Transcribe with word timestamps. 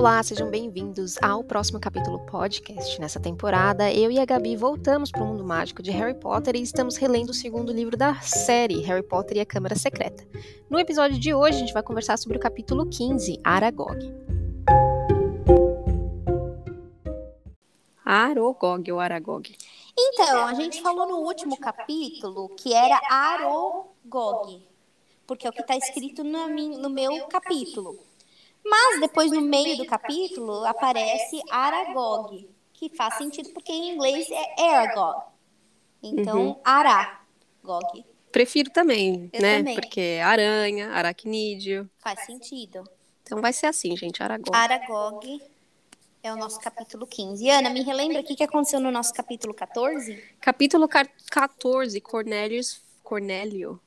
Olá, 0.00 0.22
sejam 0.22 0.48
bem-vindos 0.48 1.18
ao 1.20 1.44
próximo 1.44 1.78
capítulo 1.78 2.18
podcast. 2.20 2.98
Nessa 2.98 3.20
temporada, 3.20 3.92
eu 3.92 4.10
e 4.10 4.18
a 4.18 4.24
Gabi 4.24 4.56
voltamos 4.56 5.10
para 5.10 5.22
o 5.22 5.26
mundo 5.26 5.44
mágico 5.44 5.82
de 5.82 5.90
Harry 5.90 6.18
Potter 6.18 6.56
e 6.56 6.62
estamos 6.62 6.96
relendo 6.96 7.28
o 7.28 7.34
segundo 7.34 7.70
livro 7.70 7.98
da 7.98 8.14
série, 8.22 8.80
Harry 8.80 9.02
Potter 9.02 9.36
e 9.36 9.40
a 9.40 9.44
Câmara 9.44 9.76
Secreta. 9.76 10.26
No 10.70 10.80
episódio 10.80 11.18
de 11.18 11.34
hoje, 11.34 11.58
a 11.58 11.60
gente 11.60 11.74
vai 11.74 11.82
conversar 11.82 12.16
sobre 12.16 12.38
o 12.38 12.40
capítulo 12.40 12.86
15, 12.86 13.40
Aragog. 13.44 13.98
Aragog 18.02 18.90
ou 18.92 19.00
Aragog? 19.00 19.54
Então, 19.98 20.46
a 20.46 20.54
gente 20.54 20.80
falou 20.80 21.06
no 21.06 21.16
último 21.18 21.58
capítulo 21.58 22.48
que 22.56 22.72
era 22.72 22.98
Aragog, 23.10 24.66
porque 25.26 25.46
é 25.46 25.50
o 25.50 25.52
que 25.52 25.60
está 25.60 25.76
escrito 25.76 26.24
no 26.24 26.88
meu 26.88 27.26
capítulo. 27.26 28.08
Mas 28.64 29.00
depois, 29.00 29.30
no 29.30 29.40
meio 29.40 29.76
do 29.76 29.86
capítulo, 29.86 30.64
aparece 30.64 31.40
Aragog, 31.50 32.48
que 32.72 32.88
faz 32.90 33.14
sentido 33.14 33.50
porque 33.50 33.72
em 33.72 33.94
inglês 33.94 34.28
é 34.30 34.74
Aragog. 34.74 35.22
Então, 36.02 36.48
uhum. 36.48 36.60
Aragog. 36.64 38.04
Prefiro 38.30 38.70
também, 38.70 39.28
Eu 39.32 39.42
né? 39.42 39.58
Também. 39.58 39.74
Porque 39.74 40.00
é 40.00 40.22
aranha, 40.22 40.90
aracnídeo. 40.90 41.90
Faz 41.98 42.24
sentido. 42.24 42.84
Então 43.22 43.40
vai 43.40 43.52
ser 43.52 43.66
assim, 43.66 43.96
gente, 43.96 44.22
Aragog. 44.22 44.56
Aragog 44.56 45.42
é 46.22 46.32
o 46.32 46.36
nosso 46.36 46.60
capítulo 46.60 47.06
15. 47.06 47.48
Ana, 47.48 47.70
me 47.70 47.82
relembra 47.82 48.20
o 48.20 48.24
que 48.24 48.42
aconteceu 48.42 48.78
no 48.80 48.90
nosso 48.90 49.12
capítulo 49.12 49.54
14? 49.54 50.22
Capítulo 50.40 50.88
14, 50.88 52.00
Cornelius, 52.00 52.82
Cornélio 53.02 53.80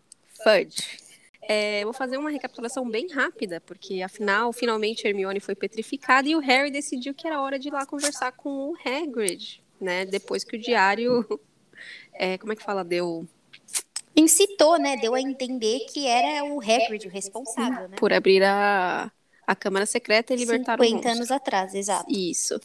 Fudge. 0.43 0.97
É, 1.47 1.83
vou 1.83 1.93
fazer 1.93 2.17
uma 2.17 2.29
recapitulação 2.29 2.89
bem 2.89 3.07
rápida, 3.09 3.59
porque 3.61 4.01
afinal, 4.01 4.53
finalmente 4.53 5.07
Hermione 5.07 5.39
foi 5.39 5.55
petrificada 5.55 6.27
e 6.27 6.35
o 6.35 6.39
Harry 6.39 6.71
decidiu 6.71 7.13
que 7.13 7.27
era 7.27 7.41
hora 7.41 7.59
de 7.59 7.67
ir 7.67 7.71
lá 7.71 7.85
conversar 7.85 8.31
com 8.31 8.71
o 8.71 8.75
Hagrid, 8.75 9.61
né? 9.79 10.05
Depois 10.05 10.43
que 10.43 10.55
o 10.55 10.59
diário, 10.59 11.25
é, 12.13 12.37
como 12.37 12.53
é 12.53 12.55
que 12.55 12.63
fala, 12.63 12.83
deu 12.83 13.27
incitou, 14.15 14.77
né? 14.77 14.95
Deu 14.95 15.15
a 15.15 15.21
entender 15.21 15.79
que 15.91 16.07
era 16.07 16.45
o 16.45 16.61
Hagrid 16.61 17.07
o 17.07 17.09
responsável, 17.09 17.89
né? 17.89 17.97
Por 17.97 18.13
abrir 18.13 18.43
a, 18.43 19.11
a 19.45 19.55
Câmara 19.55 19.85
Secreta 19.85 20.33
e 20.33 20.37
libertar 20.37 20.77
50 20.79 20.81
o 20.81 20.87
50 20.87 21.09
anos 21.09 21.31
atrás, 21.31 21.75
exato. 21.75 22.09
Isso. 22.09 22.59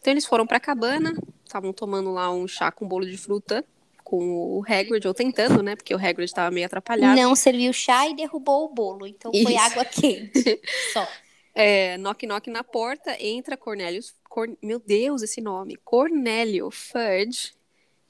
Então 0.00 0.12
eles 0.12 0.26
foram 0.26 0.46
para 0.46 0.56
a 0.56 0.60
cabana, 0.60 1.14
estavam 1.44 1.72
tomando 1.72 2.12
lá 2.12 2.32
um 2.32 2.48
chá 2.48 2.72
com 2.72 2.88
bolo 2.88 3.06
de 3.06 3.16
fruta 3.16 3.64
com 4.04 4.58
o 4.58 4.62
Hagrid, 4.68 5.08
ou 5.08 5.14
tentando, 5.14 5.62
né? 5.62 5.74
Porque 5.74 5.94
o 5.94 5.98
Hagrid 5.98 6.26
estava 6.26 6.50
meio 6.50 6.66
atrapalhado. 6.66 7.18
Não 7.18 7.34
serviu 7.34 7.72
chá 7.72 8.06
e 8.06 8.14
derrubou 8.14 8.66
o 8.66 8.68
bolo, 8.68 9.06
então 9.06 9.32
Isso. 9.34 9.44
foi 9.44 9.56
água 9.56 9.84
quente. 9.84 10.60
Só. 10.92 11.08
É, 11.54 11.96
knock 11.98 12.26
knock 12.26 12.50
na 12.50 12.62
porta, 12.62 13.16
entra 13.18 13.56
Cornelius, 13.56 14.14
Cor... 14.28 14.48
meu 14.60 14.78
Deus, 14.78 15.22
esse 15.22 15.40
nome, 15.40 15.76
Cornélio 15.84 16.68
Fudge, 16.70 17.54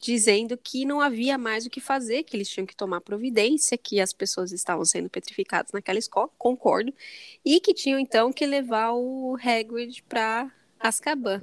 dizendo 0.00 0.56
que 0.56 0.84
não 0.84 1.00
havia 1.00 1.38
mais 1.38 1.66
o 1.66 1.70
que 1.70 1.80
fazer, 1.80 2.24
que 2.24 2.36
eles 2.36 2.48
tinham 2.48 2.66
que 2.66 2.74
tomar 2.74 3.00
providência, 3.02 3.78
que 3.78 4.00
as 4.00 4.12
pessoas 4.12 4.50
estavam 4.50 4.84
sendo 4.84 5.08
petrificadas 5.08 5.72
naquela 5.72 5.98
escola, 5.98 6.30
concordo, 6.38 6.92
e 7.44 7.60
que 7.60 7.74
tinham 7.74 7.98
então 7.98 8.32
que 8.32 8.46
levar 8.46 8.92
o 8.92 9.36
Hagrid 9.42 10.02
para 10.08 10.50
Azkaban. 10.80 11.42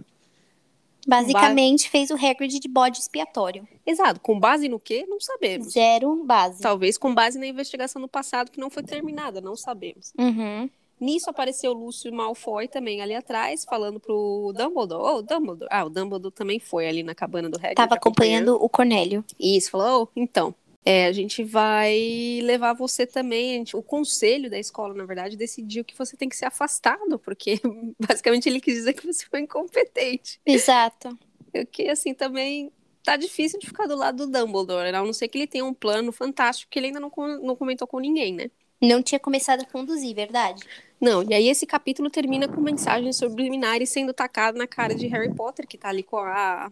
Basicamente 1.08 1.86
ba... 1.86 1.92
fez 1.92 2.10
o 2.12 2.16
Hagrid 2.16 2.60
de 2.60 2.68
bode 2.68 3.00
expiatório. 3.00 3.68
Exato. 3.86 4.20
Com 4.20 4.40
base 4.40 4.68
no 4.68 4.80
quê? 4.80 5.06
Não 5.08 5.20
sabemos. 5.20 5.74
Zero 5.74 6.24
base. 6.24 6.62
Talvez 6.62 6.98
com 6.98 7.14
base 7.14 7.40
na 7.40 7.48
investigação 7.48 8.02
do 8.02 8.08
passado 8.08 8.52
que 8.52 8.60
não 8.60 8.70
foi 8.70 8.84
terminada, 8.84 9.42
não 9.42 9.56
sabemos. 9.56 10.14
Uhum. 10.18 10.70
Nisso 11.02 11.32
apareceu 11.32 11.74
Lúcio 11.74 12.14
Malfoy 12.14 12.68
também 12.68 13.02
ali 13.02 13.16
atrás, 13.16 13.66
falando 13.66 14.00
pro 14.00 14.54
Dumbledore. 14.56 15.02
Oh, 15.04 15.22
Dumbledore. 15.24 15.68
Ah, 15.72 15.84
o 15.84 15.90
Dumbledore 15.90 16.32
também 16.32 16.60
foi 16.60 16.88
ali 16.88 17.02
na 17.02 17.16
cabana 17.16 17.50
do 17.50 17.58
Hagrid. 17.58 17.74
Tava 17.74 17.96
acompanhando, 17.96 18.52
acompanhando 18.52 18.64
o 18.64 18.70
Cornélio. 18.70 19.26
Isso, 19.40 19.72
falou, 19.72 20.04
oh, 20.04 20.08
então, 20.16 20.54
é, 20.84 21.06
a 21.06 21.12
gente 21.12 21.44
vai 21.44 22.40
levar 22.44 22.74
você 22.74 23.06
também. 23.06 23.58
Gente, 23.58 23.78
o 23.78 23.84
conselho 23.84 24.50
da 24.50 24.58
escola, 24.58 24.94
na 24.94 25.06
verdade, 25.06 25.38
decidiu 25.38 25.86
que 25.86 25.98
você 25.98 26.18
tem 26.18 26.28
que 26.28 26.36
ser 26.36 26.46
afastado, 26.46 27.20
porque 27.20 27.60
basicamente 28.00 28.50
ele 28.50 28.60
quis 28.60 28.76
dizer 28.76 28.94
que 28.94 29.06
você 29.06 29.26
foi 29.26 29.42
incompetente. 29.42 30.40
Exato. 30.46 31.18
O 31.54 31.66
que, 31.66 31.88
assim, 31.90 32.14
também 32.14 32.72
tá 33.04 33.16
difícil 33.16 33.60
de 33.60 33.68
ficar 33.68 33.88
do 33.88 33.96
lado 33.96 34.26
do 34.26 34.32
Dumbledore, 34.32 34.90
a 34.90 35.04
não 35.04 35.14
ser 35.14 35.28
que 35.28 35.38
ele 35.38 35.48
tenha 35.48 35.66
um 35.66 35.74
plano 35.74 36.12
fantástico 36.12 36.72
que 36.72 36.80
ele 36.80 36.88
ainda 36.88 37.00
não, 37.00 37.12
não 37.42 37.56
comentou 37.56 37.88
com 37.88 38.00
ninguém, 38.00 38.34
né? 38.34 38.50
Não 38.82 39.04
tinha 39.04 39.20
começado 39.20 39.62
a 39.62 39.66
conduzir, 39.66 40.16
verdade? 40.16 40.64
Não, 41.00 41.24
e 41.24 41.34
aí 41.34 41.48
esse 41.48 41.68
capítulo 41.68 42.10
termina 42.10 42.48
com 42.48 42.60
mensagens 42.60 43.18
subliminares 43.18 43.90
sendo 43.90 44.14
tacado 44.14 44.58
na 44.58 44.66
cara 44.66 44.96
de 44.96 45.08
Harry 45.08 45.34
Potter, 45.34 45.68
que 45.68 45.78
tá 45.78 45.90
ali 45.90 46.02
com 46.02 46.18
a 46.18 46.72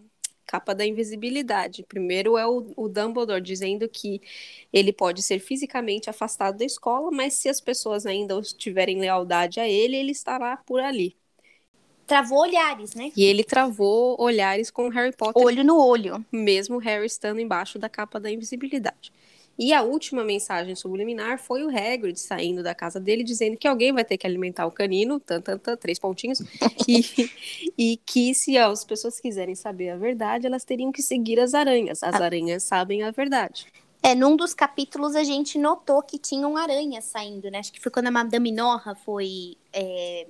capa 0.49 0.73
da 0.73 0.83
invisibilidade. 0.83 1.85
Primeiro 1.87 2.35
é 2.35 2.47
o, 2.47 2.73
o, 2.75 2.89
Dumbledore 2.89 3.39
dizendo 3.39 3.87
que 3.87 4.19
ele 4.73 4.91
pode 4.91 5.21
ser 5.21 5.37
fisicamente 5.37 6.09
afastado 6.09 6.57
da 6.57 6.65
escola, 6.65 7.11
mas 7.11 7.35
se 7.35 7.47
as 7.47 7.61
pessoas 7.61 8.07
ainda 8.07 8.41
tiverem 8.41 8.99
lealdade 8.99 9.59
a 9.59 9.69
ele, 9.69 9.95
ele 9.95 10.11
estará 10.11 10.57
por 10.57 10.79
ali. 10.79 11.15
Travou 12.07 12.39
olhares, 12.39 12.95
né? 12.95 13.11
E 13.15 13.23
ele 13.23 13.43
travou 13.43 14.19
olhares 14.19 14.71
com 14.71 14.89
Harry 14.89 15.15
Potter. 15.15 15.39
Olho 15.39 15.63
no 15.63 15.79
olho. 15.79 16.25
Mesmo 16.31 16.79
Harry 16.79 17.05
estando 17.05 17.39
embaixo 17.39 17.77
da 17.77 17.87
capa 17.87 18.19
da 18.19 18.31
invisibilidade. 18.31 19.13
E 19.59 19.73
a 19.73 19.81
última 19.81 20.23
mensagem 20.23 20.73
subliminar 20.73 21.37
foi 21.37 21.63
o 21.65 21.69
Hagrid 21.69 22.17
saindo 22.17 22.63
da 22.63 22.73
casa 22.73 22.97
dele 22.97 23.25
dizendo 23.25 23.57
que 23.57 23.67
alguém 23.67 23.91
vai 23.91 24.05
ter 24.05 24.17
que 24.17 24.25
alimentar 24.25 24.65
o 24.65 24.71
canino, 24.71 25.19
tan, 25.19 25.41
tan, 25.41 25.57
tan, 25.57 25.75
três 25.75 25.99
pontinhos, 25.99 26.39
e, 26.87 27.29
e 27.77 27.97
que 28.05 28.33
se 28.33 28.57
as 28.57 28.85
pessoas 28.85 29.19
quiserem 29.19 29.55
saber 29.55 29.89
a 29.89 29.97
verdade, 29.97 30.47
elas 30.47 30.63
teriam 30.63 30.93
que 30.93 31.01
seguir 31.01 31.41
as 31.41 31.53
aranhas. 31.53 32.01
As 32.01 32.15
ah. 32.15 32.23
aranhas 32.23 32.63
sabem 32.63 33.03
a 33.03 33.11
verdade. 33.11 33.67
É, 34.01 34.15
num 34.15 34.37
dos 34.37 34.53
capítulos 34.53 35.13
a 35.13 35.25
gente 35.25 35.57
notou 35.57 36.01
que 36.01 36.17
tinham 36.17 36.55
aranhas 36.55 37.03
saindo, 37.03 37.51
né? 37.51 37.59
Acho 37.59 37.73
que 37.73 37.81
foi 37.81 37.91
quando 37.91 38.07
a 38.07 38.11
Madame 38.11 38.53
Norra 38.53 38.95
foi 38.95 39.57
é, 39.73 40.25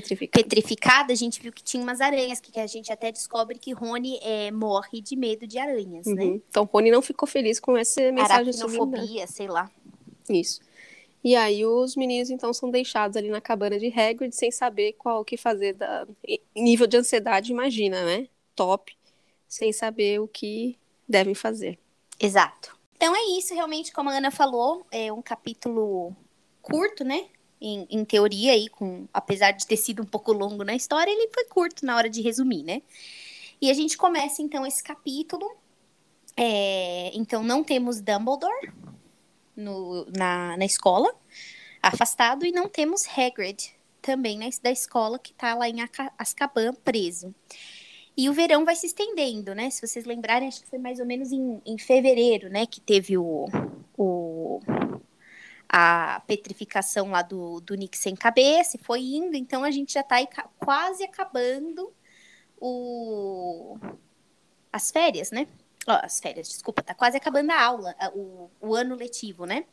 petrificada. 0.00 0.42
petrificada, 0.42 1.12
a 1.12 1.16
gente 1.16 1.40
viu 1.40 1.52
que 1.52 1.62
tinha 1.62 1.82
umas 1.82 2.00
aranhas, 2.00 2.40
que 2.40 2.58
a 2.58 2.66
gente 2.66 2.90
até 2.92 3.12
descobre 3.12 3.58
que 3.58 3.72
Rony 3.72 4.18
é, 4.22 4.50
morre 4.50 5.00
de 5.00 5.14
medo 5.14 5.46
de 5.46 5.58
aranhas, 5.58 6.06
né? 6.06 6.24
uhum. 6.24 6.32
né? 6.34 6.40
Então 6.48 6.64
Rony 6.64 6.90
não 6.90 7.02
ficou 7.02 7.28
feliz 7.28 7.60
com 7.60 7.76
essa 7.76 8.00
mensagem 8.10 8.52
Aracnofobia, 8.52 9.26
sei 9.26 9.48
lá. 9.48 9.70
Isso. 10.28 10.60
E 11.24 11.36
aí 11.36 11.64
os 11.64 11.94
meninos 11.94 12.30
então 12.30 12.52
são 12.52 12.70
deixados 12.70 13.16
ali 13.16 13.28
na 13.28 13.40
cabana 13.40 13.78
de 13.78 13.86
Hagrid 13.86 14.34
sem 14.34 14.50
saber 14.50 14.94
qual 14.94 15.20
o 15.20 15.24
que 15.24 15.36
fazer 15.36 15.74
da 15.74 16.06
nível 16.56 16.86
de 16.86 16.96
ansiedade, 16.96 17.52
imagina, 17.52 18.04
né? 18.04 18.28
Top, 18.56 18.92
sem 19.46 19.72
saber 19.72 20.20
o 20.20 20.26
que 20.26 20.76
devem 21.08 21.34
fazer. 21.34 21.78
Exato. 22.18 22.76
Então 22.96 23.14
é 23.14 23.38
isso, 23.38 23.54
realmente, 23.54 23.92
como 23.92 24.10
a 24.10 24.14
Ana 24.14 24.30
falou, 24.30 24.86
é 24.90 25.12
um 25.12 25.22
capítulo 25.22 26.14
curto, 26.60 27.04
né? 27.04 27.26
Em, 27.62 27.86
em, 27.88 28.04
teoria 28.04 28.52
aí, 28.52 28.68
com, 28.68 29.06
apesar 29.14 29.52
de 29.52 29.66
ter 29.66 29.76
sido 29.76 30.02
um 30.02 30.06
pouco 30.06 30.32
longo 30.32 30.64
na 30.64 30.74
história, 30.74 31.10
ele 31.10 31.30
foi 31.32 31.44
curto 31.44 31.86
na 31.86 31.96
hora 31.96 32.10
de 32.10 32.20
resumir, 32.20 32.64
né? 32.64 32.82
E 33.60 33.70
a 33.70 33.74
gente 33.74 33.96
começa 33.96 34.42
então 34.42 34.66
esse 34.66 34.82
capítulo. 34.82 35.48
É, 36.36 37.12
então 37.14 37.42
não 37.44 37.62
temos 37.62 38.00
Dumbledore 38.00 38.72
no, 39.54 40.06
na, 40.06 40.56
na 40.56 40.64
escola, 40.64 41.14
afastado, 41.80 42.44
e 42.44 42.50
não 42.50 42.68
temos 42.68 43.06
Hagrid 43.06 43.72
também 44.00 44.36
né, 44.36 44.50
da 44.62 44.70
escola 44.70 45.18
que 45.18 45.32
tá 45.32 45.54
lá 45.54 45.68
em 45.68 45.76
Azkaban 46.18 46.74
preso. 46.74 47.32
E 48.16 48.28
o 48.28 48.32
verão 48.32 48.64
vai 48.64 48.74
se 48.74 48.86
estendendo, 48.86 49.54
né? 49.54 49.70
Se 49.70 49.86
vocês 49.86 50.04
lembrarem, 50.04 50.48
acho 50.48 50.62
que 50.62 50.68
foi 50.68 50.78
mais 50.78 50.98
ou 50.98 51.06
menos 51.06 51.32
em, 51.32 51.62
em 51.64 51.78
fevereiro, 51.78 52.50
né? 52.50 52.66
Que 52.66 52.80
teve 52.80 53.16
o, 53.16 53.46
o 53.96 54.60
a 55.72 56.22
petrificação 56.26 57.10
lá 57.10 57.22
do, 57.22 57.58
do 57.62 57.74
Nick 57.74 57.96
sem 57.96 58.14
cabeça, 58.14 58.76
e 58.76 58.84
foi 58.84 59.00
indo, 59.00 59.34
então 59.34 59.64
a 59.64 59.70
gente 59.70 59.94
já 59.94 60.02
está 60.02 60.18
quase 60.58 61.02
acabando 61.02 61.90
o, 62.60 63.78
as 64.70 64.90
férias, 64.90 65.30
né? 65.30 65.48
Oh, 65.88 65.92
as 65.92 66.20
férias, 66.20 66.48
desculpa, 66.50 66.82
tá 66.82 66.94
quase 66.94 67.16
acabando 67.16 67.50
a 67.50 67.60
aula, 67.60 67.96
o, 68.14 68.50
o 68.60 68.74
ano 68.74 68.94
letivo, 68.94 69.46
né? 69.46 69.64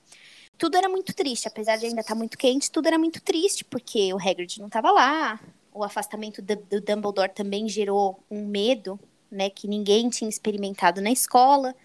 Tudo 0.57 0.77
era 0.77 0.87
muito 0.87 1.13
triste, 1.13 1.49
apesar 1.49 1.75
de 1.75 1.85
ainda 1.85 1.99
estar 1.99 2.13
tá 2.13 2.17
muito 2.17 2.37
quente, 2.37 2.71
tudo 2.71 2.87
era 2.87 2.97
muito 2.97 3.21
triste, 3.21 3.65
porque 3.65 4.13
o 4.13 4.17
Hagrid 4.17 4.57
não 4.59 4.67
estava 4.67 4.91
lá, 4.91 5.39
o 5.73 5.83
afastamento 5.83 6.41
do, 6.41 6.55
do 6.55 6.81
Dumbledore 6.81 7.33
também 7.33 7.67
gerou 7.67 8.23
um 8.31 8.45
medo, 8.45 8.97
né, 9.29 9.49
que 9.49 9.67
ninguém 9.67 10.09
tinha 10.09 10.29
experimentado 10.29 11.01
na 11.01 11.11
escola, 11.11 11.75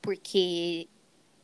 porque 0.00 0.88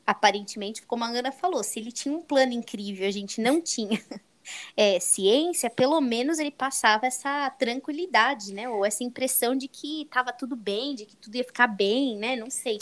aparentemente, 0.06 0.82
como 0.82 1.04
a 1.04 1.08
Ana 1.08 1.32
falou, 1.32 1.62
se 1.62 1.78
ele 1.78 1.92
tinha 1.92 2.14
um 2.14 2.20
plano 2.20 2.52
incrível, 2.52 3.06
a 3.06 3.10
gente 3.10 3.40
não 3.40 3.60
tinha 3.60 4.00
é, 4.76 5.00
ciência, 5.00 5.70
pelo 5.70 6.00
menos 6.00 6.38
ele 6.38 6.50
passava 6.50 7.06
essa 7.06 7.50
tranquilidade, 7.50 8.52
né? 8.52 8.68
Ou 8.68 8.84
essa 8.84 9.02
impressão 9.04 9.54
de 9.54 9.68
que 9.68 10.02
estava 10.02 10.32
tudo 10.32 10.56
bem, 10.56 10.94
de 10.94 11.06
que 11.06 11.16
tudo 11.16 11.36
ia 11.36 11.44
ficar 11.44 11.66
bem, 11.66 12.16
né? 12.16 12.36
Não 12.36 12.50
sei. 12.50 12.78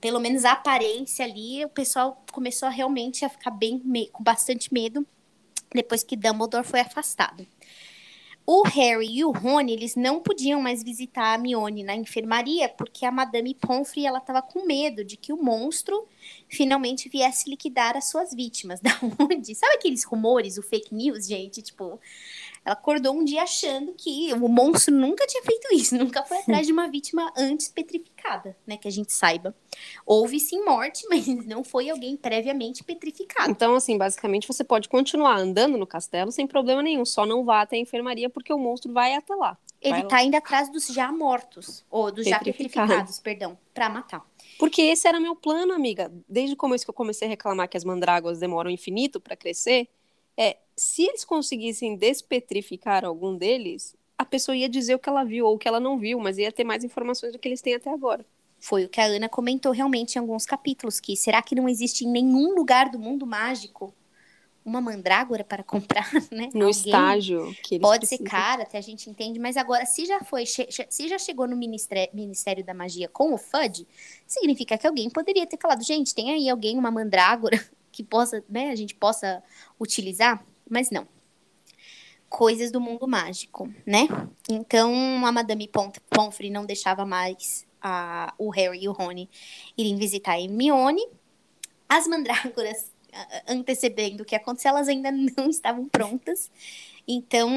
Pelo 0.00 0.20
menos 0.20 0.44
a 0.44 0.52
aparência 0.52 1.24
ali, 1.24 1.64
o 1.64 1.68
pessoal 1.68 2.24
começou 2.32 2.66
a 2.68 2.70
realmente 2.70 3.24
a 3.24 3.28
ficar 3.28 3.50
bem, 3.50 3.80
com 4.12 4.22
bastante 4.22 4.72
medo 4.72 5.06
depois 5.72 6.02
que 6.02 6.16
Dumbledore 6.16 6.66
foi 6.66 6.80
afastado. 6.80 7.46
O 8.48 8.62
Harry 8.62 9.08
e 9.10 9.24
o 9.24 9.32
Rony, 9.32 9.72
eles 9.72 9.96
não 9.96 10.20
podiam 10.20 10.62
mais 10.62 10.80
visitar 10.80 11.34
a 11.34 11.38
Mione 11.38 11.82
na 11.82 11.96
enfermaria 11.96 12.68
porque 12.68 13.04
a 13.04 13.10
Madame 13.10 13.52
Pomfrey, 13.54 14.06
ela 14.06 14.18
estava 14.18 14.40
com 14.40 14.64
medo 14.64 15.04
de 15.04 15.16
que 15.16 15.32
o 15.32 15.42
monstro 15.42 16.06
finalmente 16.48 17.08
viesse 17.08 17.50
liquidar 17.50 17.96
as 17.96 18.08
suas 18.08 18.32
vítimas. 18.32 18.80
Da 18.86 18.96
onde? 19.18 19.52
Sabe 19.52 19.74
aqueles 19.74 20.04
rumores, 20.04 20.58
o 20.58 20.62
fake 20.62 20.94
news, 20.94 21.26
gente? 21.26 21.60
Tipo, 21.60 21.98
ela 22.66 22.72
acordou 22.72 23.14
um 23.14 23.24
dia 23.24 23.44
achando 23.44 23.94
que 23.96 24.32
o 24.34 24.48
monstro 24.48 24.92
nunca 24.92 25.24
tinha 25.24 25.42
feito 25.44 25.72
isso, 25.72 25.94
nunca 25.96 26.24
foi 26.24 26.38
atrás 26.38 26.66
de 26.66 26.72
uma 26.72 26.88
vítima 26.88 27.32
antes 27.36 27.68
petrificada, 27.68 28.56
né? 28.66 28.76
Que 28.76 28.88
a 28.88 28.90
gente 28.90 29.12
saiba. 29.12 29.54
Houve 30.04 30.40
sim 30.40 30.64
morte, 30.64 31.06
mas 31.08 31.28
não 31.46 31.62
foi 31.62 31.88
alguém 31.88 32.16
previamente 32.16 32.82
petrificado. 32.82 33.52
Então, 33.52 33.76
assim, 33.76 33.96
basicamente 33.96 34.48
você 34.48 34.64
pode 34.64 34.88
continuar 34.88 35.38
andando 35.38 35.78
no 35.78 35.86
castelo 35.86 36.32
sem 36.32 36.44
problema 36.44 36.82
nenhum, 36.82 37.04
só 37.04 37.24
não 37.24 37.44
vá 37.44 37.60
até 37.60 37.76
a 37.76 37.78
enfermaria 37.78 38.28
porque 38.28 38.52
o 38.52 38.58
monstro 38.58 38.92
vai 38.92 39.14
até 39.14 39.32
lá. 39.36 39.56
Ele 39.80 40.02
tá 40.04 40.20
indo 40.22 40.34
atrás 40.34 40.68
dos 40.72 40.88
já 40.88 41.12
mortos, 41.12 41.84
ou 41.88 42.10
dos 42.10 42.26
já 42.26 42.40
petrificados, 42.40 43.20
perdão, 43.20 43.56
para 43.72 43.88
matar. 43.88 44.26
Porque 44.58 44.82
esse 44.82 45.06
era 45.06 45.20
meu 45.20 45.36
plano, 45.36 45.72
amiga. 45.72 46.10
Desde 46.28 46.54
o 46.54 46.56
começo 46.56 46.84
que 46.84 46.90
eu 46.90 46.94
comecei 46.94 47.28
a 47.28 47.30
reclamar 47.30 47.68
que 47.68 47.76
as 47.76 47.84
mandrágoras 47.84 48.40
demoram 48.40 48.70
infinito 48.70 49.20
para 49.20 49.36
crescer, 49.36 49.88
é, 50.36 50.58
se 50.76 51.02
eles 51.02 51.24
conseguissem 51.24 51.96
despetrificar 51.96 53.04
algum 53.04 53.36
deles, 53.36 53.96
a 54.18 54.24
pessoa 54.24 54.56
ia 54.56 54.68
dizer 54.68 54.94
o 54.94 54.98
que 54.98 55.08
ela 55.08 55.24
viu 55.24 55.46
ou 55.46 55.54
o 55.54 55.58
que 55.58 55.68
ela 55.68 55.80
não 55.80 55.98
viu, 55.98 56.18
mas 56.18 56.38
ia 56.38 56.52
ter 56.52 56.64
mais 56.64 56.84
informações 56.84 57.32
do 57.32 57.38
que 57.38 57.48
eles 57.48 57.62
têm 57.62 57.74
até 57.74 57.90
agora. 57.90 58.24
Foi 58.58 58.84
o 58.84 58.88
que 58.88 59.00
a 59.00 59.04
Ana 59.04 59.28
comentou 59.28 59.72
realmente 59.72 60.16
em 60.16 60.18
alguns 60.18 60.46
capítulos, 60.46 60.98
que 60.98 61.16
será 61.16 61.42
que 61.42 61.54
não 61.54 61.68
existe 61.68 62.04
em 62.04 62.10
nenhum 62.10 62.54
lugar 62.54 62.90
do 62.90 62.98
mundo 62.98 63.26
mágico 63.26 63.94
uma 64.64 64.80
mandrágora 64.80 65.44
para 65.44 65.62
comprar, 65.62 66.10
né? 66.32 66.48
No 66.52 66.66
Alguém 66.66 66.70
estágio 66.70 67.54
que 67.62 67.78
Pode 67.78 68.00
precisam. 68.00 68.26
ser 68.26 68.30
cara, 68.30 68.62
até 68.64 68.78
a 68.78 68.80
gente 68.80 69.08
entende, 69.08 69.38
mas 69.38 69.56
agora, 69.56 69.86
se 69.86 70.04
já 70.04 70.20
foi, 70.20 70.44
se 70.44 71.08
já 71.08 71.18
chegou 71.18 71.46
no 71.46 71.56
Ministério, 71.56 72.12
Ministério 72.12 72.64
da 72.64 72.74
Magia 72.74 73.08
com 73.08 73.32
o 73.32 73.38
FUD, 73.38 73.86
significa 74.26 74.76
que 74.76 74.86
alguém 74.86 75.08
poderia 75.08 75.46
ter 75.46 75.56
falado, 75.56 75.84
gente, 75.84 76.12
tem 76.12 76.32
aí 76.32 76.48
alguém, 76.48 76.76
uma 76.76 76.90
mandrágora 76.90 77.64
que 77.96 78.04
possa, 78.04 78.44
né, 78.46 78.68
a 78.68 78.76
gente 78.76 78.94
possa 78.94 79.42
utilizar, 79.80 80.44
mas 80.68 80.90
não. 80.90 81.08
Coisas 82.28 82.70
do 82.70 82.78
mundo 82.78 83.08
mágico, 83.08 83.72
né? 83.86 84.06
Então, 84.50 85.24
a 85.24 85.32
Madame 85.32 85.70
Pomfrey 86.10 86.50
não 86.50 86.66
deixava 86.66 87.06
mais 87.06 87.66
a, 87.80 88.34
o 88.36 88.50
Harry 88.50 88.82
e 88.82 88.88
o 88.88 88.92
Rony 88.92 89.30
irem 89.78 89.96
visitar 89.96 90.32
a 90.32 90.40
Hermione. 90.40 91.08
As 91.88 92.06
mandrágoras, 92.06 92.92
antecedendo 93.48 94.22
o 94.22 94.26
que 94.26 94.36
aconteceu, 94.36 94.72
elas 94.72 94.88
ainda 94.88 95.10
não 95.10 95.48
estavam 95.48 95.88
prontas. 95.88 96.50
Então, 97.08 97.50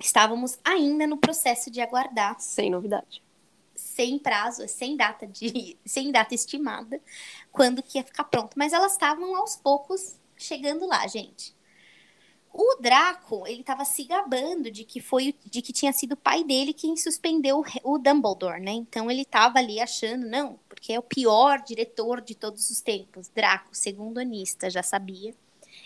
estávamos 0.00 0.58
ainda 0.64 1.06
no 1.06 1.18
processo 1.18 1.70
de 1.70 1.82
aguardar. 1.82 2.40
Sem 2.40 2.70
novidade 2.70 3.25
sem 3.96 4.18
prazo, 4.18 4.68
sem 4.68 4.94
data 4.94 5.26
de, 5.26 5.78
sem 5.84 6.12
data 6.12 6.34
estimada, 6.34 7.00
quando 7.50 7.82
que 7.82 7.96
ia 7.96 8.04
ficar 8.04 8.24
pronto. 8.24 8.52
Mas 8.54 8.74
elas 8.74 8.92
estavam 8.92 9.34
aos 9.34 9.56
poucos 9.56 10.16
chegando 10.36 10.86
lá, 10.86 11.06
gente. 11.06 11.56
O 12.52 12.76
Draco, 12.80 13.46
ele 13.46 13.60
estava 13.60 13.84
se 13.84 14.04
gabando 14.04 14.70
de 14.70 14.84
que 14.84 15.00
foi 15.00 15.34
de 15.44 15.60
que 15.60 15.72
tinha 15.72 15.92
sido 15.92 16.12
o 16.12 16.16
pai 16.16 16.42
dele 16.42 16.72
quem 16.72 16.96
suspendeu 16.96 17.62
o 17.82 17.98
Dumbledore, 17.98 18.60
né? 18.60 18.72
Então 18.72 19.10
ele 19.10 19.22
estava 19.22 19.58
ali 19.58 19.78
achando, 19.78 20.26
não, 20.26 20.58
porque 20.68 20.92
é 20.92 20.98
o 20.98 21.02
pior 21.02 21.62
diretor 21.62 22.20
de 22.22 22.34
todos 22.34 22.70
os 22.70 22.80
tempos. 22.80 23.28
Draco, 23.28 23.68
segundo 23.72 24.18
Anista, 24.18 24.70
já 24.70 24.82
sabia. 24.82 25.34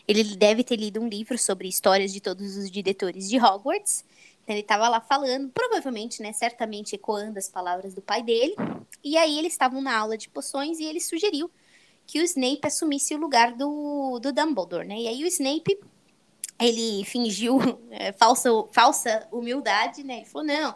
Ele 0.06 0.22
deve 0.36 0.62
ter 0.62 0.76
lido 0.76 1.00
um 1.00 1.08
livro 1.08 1.36
sobre 1.36 1.68
histórias 1.68 2.12
de 2.12 2.20
todos 2.20 2.56
os 2.56 2.70
diretores 2.70 3.28
de 3.28 3.38
Hogwarts 3.38 4.04
ele 4.52 4.60
estava 4.60 4.88
lá 4.88 5.00
falando, 5.00 5.50
provavelmente, 5.50 6.22
né, 6.22 6.32
certamente 6.32 6.94
ecoando 6.94 7.38
as 7.38 7.48
palavras 7.48 7.94
do 7.94 8.02
pai 8.02 8.22
dele. 8.22 8.54
E 9.02 9.16
aí 9.16 9.38
eles 9.38 9.52
estavam 9.52 9.80
na 9.80 9.96
aula 9.96 10.16
de 10.16 10.28
poções 10.28 10.78
e 10.78 10.84
ele 10.84 11.00
sugeriu 11.00 11.50
que 12.06 12.20
o 12.20 12.24
Snape 12.24 12.66
assumisse 12.66 13.14
o 13.14 13.18
lugar 13.18 13.52
do, 13.52 14.18
do 14.18 14.32
Dumbledore, 14.32 14.86
né? 14.86 14.96
E 14.96 15.08
aí 15.08 15.22
o 15.22 15.26
Snape, 15.28 15.78
ele 16.58 17.04
fingiu 17.04 17.58
é, 17.90 18.12
falsa, 18.12 18.50
falsa 18.72 19.28
humildade, 19.30 20.02
né? 20.02 20.16
Ele 20.16 20.26
falou, 20.26 20.46
não, 20.46 20.74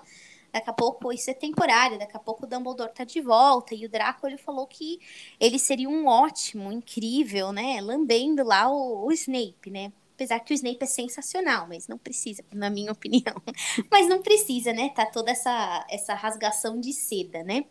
daqui 0.53 0.71
a 0.71 0.73
pouco 0.73 1.12
isso 1.12 1.29
é 1.29 1.35
temporário, 1.35 1.99
daqui 1.99 2.17
a 2.17 2.21
pouco 2.21 2.44
o 2.44 2.49
Dumbledore 2.49 2.93
tá 2.94 3.03
de 3.03 3.21
volta. 3.21 3.75
E 3.75 3.85
o 3.85 3.88
Draco, 3.88 4.26
ele 4.26 4.38
falou 4.38 4.67
que 4.67 5.00
ele 5.41 5.59
seria 5.59 5.88
um 5.88 6.06
ótimo, 6.06 6.71
incrível, 6.71 7.50
né? 7.53 7.81
Lambendo 7.81 8.44
lá 8.44 8.69
o, 8.69 9.06
o 9.06 9.12
Snape, 9.12 9.71
né? 9.71 9.93
Apesar 10.14 10.40
que 10.40 10.52
o 10.52 10.55
Snape 10.55 10.82
é 10.82 10.87
sensacional, 10.87 11.66
mas 11.69 11.88
não 11.88 11.99
precisa, 11.99 12.44
na 12.52 12.70
minha 12.70 12.93
opinião. 12.93 13.34
mas 13.90 14.08
não 14.08 14.22
precisa, 14.22 14.72
né? 14.72 14.90
Tá 14.90 15.06
toda 15.06 15.31
essa, 15.31 15.87
essa 15.90 16.14
rasgação 16.14 16.81
de 16.81 16.93
seda, 16.93 17.43
né? 17.43 17.64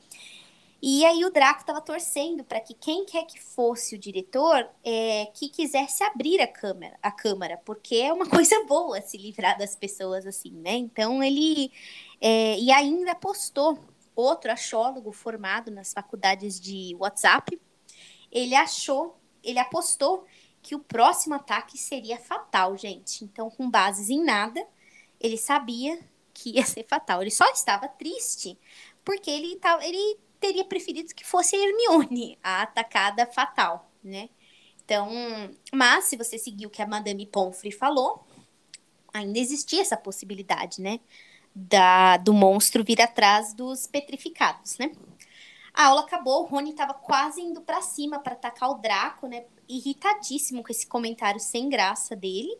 E 0.85 1.05
aí 1.05 1.23
o 1.23 1.31
Draco 1.31 1.61
estava 1.61 1.79
torcendo 1.79 2.43
para 2.43 2.59
que 2.59 2.73
quem 2.73 3.05
quer 3.05 3.23
que 3.25 3.39
fosse 3.39 3.95
o 3.95 3.97
diretor 3.97 4.69
é, 4.83 5.27
que 5.33 5.47
quisesse 5.47 6.03
abrir 6.03 6.41
a 6.41 6.47
câmera, 6.47 6.99
a 7.01 7.09
câmara, 7.09 7.57
porque 7.63 7.95
é 7.95 8.11
uma 8.11 8.27
coisa 8.29 8.61
boa 8.65 8.99
se 8.99 9.17
livrar 9.17 9.57
das 9.57 9.77
pessoas 9.77 10.27
assim, 10.27 10.51
né? 10.51 10.75
Então 10.75 11.23
ele 11.23 11.71
é, 12.19 12.59
e 12.59 12.69
ainda 12.69 13.15
postou 13.15 13.79
outro 14.13 14.51
achólogo 14.51 15.13
formado 15.13 15.71
nas 15.71 15.93
faculdades 15.93 16.59
de 16.59 16.93
WhatsApp. 16.99 17.57
Ele 18.29 18.53
achou, 18.53 19.17
ele 19.41 19.59
apostou 19.59 20.25
que 20.63 20.73
o 20.73 20.79
próximo 20.79 21.35
ataque 21.35 21.77
seria 21.77 22.17
fatal, 22.17 22.77
gente. 22.77 23.25
Então, 23.25 23.49
com 23.51 23.69
bases 23.69 24.09
em 24.09 24.23
nada, 24.23 24.65
ele 25.19 25.37
sabia 25.37 25.99
que 26.33 26.51
ia 26.57 26.65
ser 26.65 26.87
fatal. 26.87 27.21
Ele 27.21 27.29
só 27.29 27.45
estava 27.51 27.87
triste 27.87 28.57
porque 29.03 29.29
ele, 29.29 29.59
ele 29.81 30.19
teria 30.39 30.63
preferido 30.63 31.13
que 31.13 31.25
fosse 31.25 31.55
a 31.55 31.59
Hermione 31.59 32.39
a 32.41 32.61
atacada 32.61 33.25
fatal, 33.27 33.91
né? 34.01 34.29
Então, 34.85 35.09
mas 35.73 36.05
se 36.05 36.17
você 36.17 36.37
seguir 36.37 36.65
o 36.65 36.69
que 36.69 36.81
a 36.81 36.87
Madame 36.87 37.25
Pomfrey 37.25 37.71
falou, 37.71 38.25
ainda 39.13 39.39
existia 39.39 39.81
essa 39.81 39.97
possibilidade, 39.97 40.81
né? 40.81 40.99
Da, 41.55 42.17
do 42.17 42.33
monstro 42.33 42.83
vir 42.83 43.01
atrás 43.01 43.53
dos 43.53 43.85
petrificados, 43.85 44.77
né? 44.77 44.91
A 45.73 45.87
aula 45.87 46.01
acabou, 46.01 46.43
o 46.43 46.45
Rony 46.45 46.71
estava 46.71 46.93
quase 46.93 47.41
indo 47.41 47.61
para 47.61 47.81
cima 47.81 48.19
para 48.19 48.33
atacar 48.33 48.69
o 48.69 48.75
Draco, 48.75 49.27
né? 49.27 49.45
Irritadíssimo 49.67 50.63
com 50.63 50.71
esse 50.71 50.87
comentário 50.87 51.39
sem 51.39 51.69
graça 51.69 52.15
dele. 52.15 52.55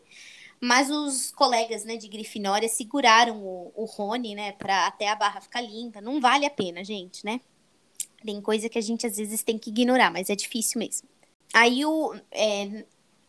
Mas 0.60 0.90
os 0.90 1.30
colegas, 1.30 1.84
né, 1.84 1.96
de 1.96 2.08
Grifinória 2.08 2.68
seguraram 2.68 3.42
o, 3.42 3.72
o 3.74 3.84
Rony, 3.84 4.34
né, 4.34 4.52
para 4.52 4.86
até 4.86 5.08
a 5.08 5.14
barra 5.14 5.40
ficar 5.40 5.60
limpa. 5.60 6.00
Não 6.00 6.20
vale 6.20 6.46
a 6.46 6.50
pena, 6.50 6.82
gente, 6.82 7.24
né? 7.24 7.40
Tem 8.24 8.40
coisa 8.40 8.68
que 8.68 8.78
a 8.78 8.82
gente 8.82 9.06
às 9.06 9.16
vezes 9.18 9.42
tem 9.42 9.58
que 9.58 9.68
ignorar, 9.70 10.10
mas 10.10 10.30
é 10.30 10.34
difícil 10.34 10.78
mesmo. 10.78 11.06
Aí 11.52 11.84
o, 11.84 12.14
é, 12.30 12.84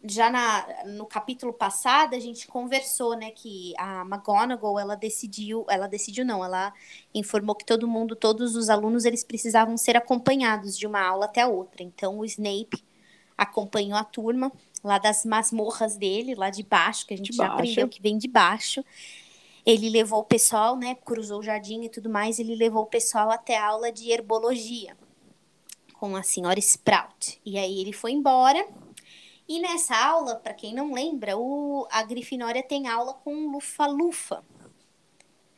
já 0.07 0.29
na, 0.29 0.85
no 0.85 1.05
capítulo 1.05 1.51
passado 1.51 2.15
a 2.15 2.19
gente 2.19 2.47
conversou, 2.47 3.15
né, 3.15 3.31
que 3.31 3.73
a 3.77 4.01
McGonagall, 4.01 4.79
ela 4.79 4.95
decidiu, 4.95 5.65
ela 5.69 5.87
decidiu 5.87 6.23
não, 6.23 6.43
ela 6.43 6.73
informou 7.13 7.55
que 7.55 7.65
todo 7.65 7.87
mundo, 7.87 8.15
todos 8.15 8.55
os 8.55 8.69
alunos, 8.69 9.05
eles 9.05 9.23
precisavam 9.23 9.77
ser 9.77 9.97
acompanhados 9.97 10.77
de 10.77 10.87
uma 10.87 11.01
aula 11.01 11.25
até 11.25 11.41
a 11.41 11.47
outra. 11.47 11.83
Então 11.83 12.19
o 12.19 12.25
Snape 12.25 12.83
acompanhou 13.37 13.97
a 13.97 14.03
turma 14.03 14.51
lá 14.83 14.97
das 14.97 15.25
masmorras 15.25 15.97
dele, 15.97 16.35
lá 16.35 16.49
de 16.49 16.63
baixo, 16.63 17.05
que 17.07 17.13
a 17.13 17.17
gente 17.17 17.31
de 17.31 17.37
já 17.37 17.47
baixo. 17.47 17.61
aprendeu 17.61 17.89
que 17.89 18.01
vem 18.01 18.17
de 18.17 18.27
baixo. 18.27 18.83
Ele 19.65 19.89
levou 19.89 20.19
o 20.19 20.23
pessoal, 20.23 20.75
né, 20.75 20.95
cruzou 20.95 21.39
o 21.39 21.43
jardim 21.43 21.83
e 21.83 21.89
tudo 21.89 22.09
mais, 22.09 22.37
ele 22.37 22.55
levou 22.55 22.83
o 22.83 22.87
pessoal 22.87 23.31
até 23.31 23.57
a 23.57 23.67
aula 23.67 23.91
de 23.91 24.11
herbologia 24.11 24.95
com 25.93 26.15
a 26.15 26.21
senhora 26.21 26.59
Sprout. 26.59 27.39
E 27.43 27.57
aí 27.57 27.81
ele 27.81 27.91
foi 27.91 28.11
embora 28.11 28.63
e 29.47 29.59
nessa 29.59 29.95
aula, 29.95 30.35
para 30.35 30.53
quem 30.53 30.73
não 30.73 30.93
lembra, 30.93 31.37
o, 31.37 31.87
a 31.91 32.01
Grifinória 32.03 32.63
tem 32.63 32.87
aula 32.87 33.13
com 33.13 33.51
Lufa-Lufa. 33.51 34.43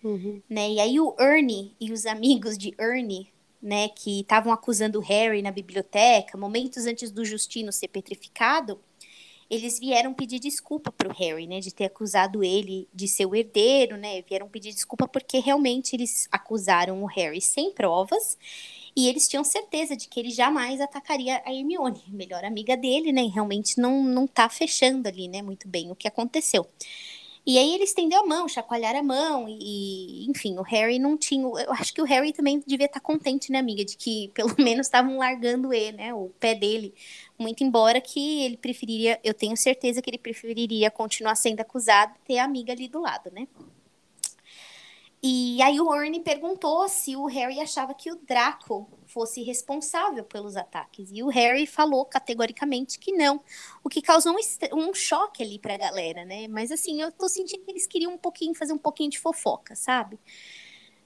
Uhum. 0.03 0.41
Né? 0.49 0.71
E 0.71 0.79
aí 0.79 0.99
o 0.99 1.15
Ernie 1.17 1.73
e 1.79 1.91
os 1.91 2.05
amigos 2.05 2.57
de 2.57 2.75
Ernie, 2.77 3.31
né, 3.61 3.89
que 3.89 4.21
estavam 4.21 4.51
acusando 4.53 4.99
Harry 4.99 5.41
na 5.41 5.51
biblioteca, 5.51 6.37
momentos 6.37 6.85
antes 6.85 7.11
do 7.11 7.25
Justino 7.25 7.71
ser 7.71 7.87
petrificado, 7.87 8.79
eles 9.49 9.79
vieram 9.79 10.13
pedir 10.13 10.39
desculpa 10.39 10.91
para 10.91 11.09
o 11.09 11.13
Harry, 11.13 11.47
né, 11.47 11.59
de 11.59 11.73
ter 11.73 11.85
acusado 11.85 12.43
ele 12.43 12.87
de 12.93 13.07
ser 13.07 13.25
o 13.25 13.35
herdeiro, 13.35 13.95
né, 13.97 14.21
vieram 14.21 14.49
pedir 14.49 14.73
desculpa 14.73 15.07
porque 15.07 15.39
realmente 15.39 15.95
eles 15.95 16.27
acusaram 16.31 17.01
o 17.01 17.05
Harry 17.05 17.41
sem 17.41 17.71
provas 17.71 18.37
e 18.97 19.07
eles 19.07 19.27
tinham 19.27 19.43
certeza 19.43 19.95
de 19.95 20.07
que 20.07 20.19
ele 20.19 20.31
jamais 20.31 20.81
atacaria 20.81 21.39
a 21.45 21.53
Hermione, 21.53 22.03
melhor 22.07 22.43
amiga 22.43 22.75
dele, 22.75 23.11
né? 23.11 23.21
E 23.21 23.27
realmente 23.27 23.79
não, 23.79 24.03
não 24.03 24.25
tá 24.25 24.49
fechando 24.49 25.07
ali, 25.07 25.27
né? 25.27 25.43
Muito 25.43 25.67
bem 25.67 25.91
o 25.91 25.95
que 25.95 26.07
aconteceu. 26.07 26.67
E 27.47 27.57
aí 27.57 27.73
ele 27.73 27.85
estendeu 27.85 28.19
a 28.19 28.25
mão, 28.25 28.45
chacoalharam 28.45 28.99
a 28.99 29.03
mão, 29.03 29.45
e, 29.47 30.29
enfim, 30.29 30.57
o 30.57 30.61
Harry 30.63 30.99
não 30.99 31.17
tinha. 31.17 31.41
Eu 31.43 31.71
acho 31.71 31.93
que 31.93 32.01
o 32.01 32.05
Harry 32.05 32.33
também 32.33 32.61
devia 32.67 32.87
estar 32.87 32.99
tá 32.99 33.05
contente, 33.05 33.53
né, 33.53 33.57
amiga? 33.57 33.85
De 33.85 33.95
que 33.95 34.29
pelo 34.35 34.53
menos 34.57 34.87
estavam 34.87 35.17
largando 35.17 35.73
ele, 35.73 35.95
né? 35.95 36.13
O 36.13 36.29
pé 36.41 36.53
dele. 36.53 36.93
Muito 37.39 37.63
embora 37.63 38.01
que 38.01 38.43
ele 38.43 38.57
preferiria, 38.57 39.17
eu 39.23 39.33
tenho 39.33 39.55
certeza 39.55 40.01
que 40.01 40.09
ele 40.09 40.17
preferiria 40.17 40.91
continuar 40.91 41.35
sendo 41.35 41.61
acusado 41.61 42.13
e 42.17 42.27
ter 42.27 42.37
a 42.39 42.43
amiga 42.43 42.73
ali 42.73 42.89
do 42.89 42.99
lado, 42.99 43.31
né? 43.31 43.47
E 45.21 45.59
aí 45.63 45.81
o 45.81 45.93
Ernie 45.95 46.19
perguntou 46.19 46.87
se 46.87 47.15
o 47.15 47.25
Harry 47.25 47.59
achava 47.59 47.93
que 47.93 48.11
o 48.11 48.15
Draco 48.15 48.87
fosse 49.07 49.41
responsável 49.41 50.23
pelos 50.23 50.55
ataques. 50.55 51.09
E 51.11 51.23
o 51.23 51.27
Harry 51.27 51.65
falou 51.65 52.05
categoricamente 52.05 52.99
que 52.99 53.11
não, 53.11 53.41
o 53.83 53.89
que 53.89 54.01
causou 54.01 54.33
um, 54.33 54.89
um 54.89 54.93
choque 54.93 55.41
ali 55.41 55.57
pra 55.57 55.75
galera, 55.75 56.23
né? 56.23 56.47
Mas 56.47 56.71
assim, 56.71 57.01
eu 57.01 57.11
tô 57.11 57.27
sentindo 57.27 57.65
que 57.65 57.71
eles 57.71 57.87
queriam 57.87 58.13
um 58.13 58.17
pouquinho 58.17 58.53
fazer 58.53 58.73
um 58.73 58.77
pouquinho 58.77 59.09
de 59.09 59.17
fofoca, 59.17 59.75
sabe? 59.75 60.19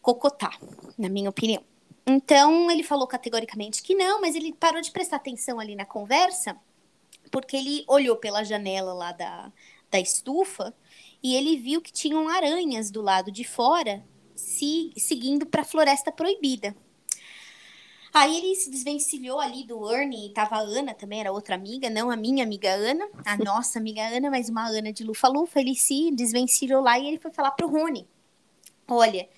Cocotar, 0.02 0.60
na 0.98 1.08
minha 1.08 1.30
opinião. 1.30 1.64
Então 2.06 2.70
ele 2.70 2.84
falou 2.84 3.08
categoricamente 3.08 3.82
que 3.82 3.96
não, 3.96 4.20
mas 4.20 4.36
ele 4.36 4.52
parou 4.52 4.82
de 4.82 4.92
prestar 4.92 5.18
atenção 5.18 5.58
ali 5.58 5.76
na 5.76 5.86
conversa, 5.86 6.58
porque 7.32 7.56
ele 7.56 7.86
olhou 7.88 8.18
pela 8.18 8.44
janela 8.44 8.94
lá 8.94 9.14
da, 9.14 9.54
da 9.90 10.00
estufa 10.00 10.74
e 11.24 11.36
ele 11.36 11.58
viu 11.58 11.82
que 11.82 11.92
tinham 11.92 12.28
aranhas 12.28 12.90
do 12.90 13.02
lado 13.02 13.32
de 13.32 13.44
fora 13.44 14.04
se 14.36 14.92
seguindo 14.98 15.46
para 15.46 15.62
a 15.62 15.66
floresta 15.66 16.12
proibida. 16.12 16.76
Aí 18.14 18.38
ele 18.38 18.56
se 18.56 18.70
desvencilhou 18.70 19.40
ali 19.40 19.64
do 19.64 19.90
Ernie, 19.90 20.34
tava 20.34 20.56
a 20.56 20.60
Ana 20.60 20.94
também, 20.94 21.22
era 21.22 21.32
outra 21.32 21.56
amiga, 21.56 21.90
não 21.90 22.12
a 22.12 22.18
minha 22.18 22.44
amiga 22.44 22.70
Ana, 22.70 23.08
a 23.26 23.38
nossa 23.42 23.80
amiga 23.80 24.02
Ana, 24.02 24.30
mas 24.30 24.50
uma 24.50 24.68
Ana 24.68 24.92
de 24.92 25.04
Lufa-Lufa, 25.04 25.62
ele 25.62 25.76
se 25.76 26.12
desvencilhou 26.12 26.82
lá 26.82 27.00
e 27.00 27.08
ele 27.08 27.20
foi 27.20 27.32
falar 27.32 27.52
pro 27.52 27.70
Rony, 27.70 28.06
olha, 28.86 29.30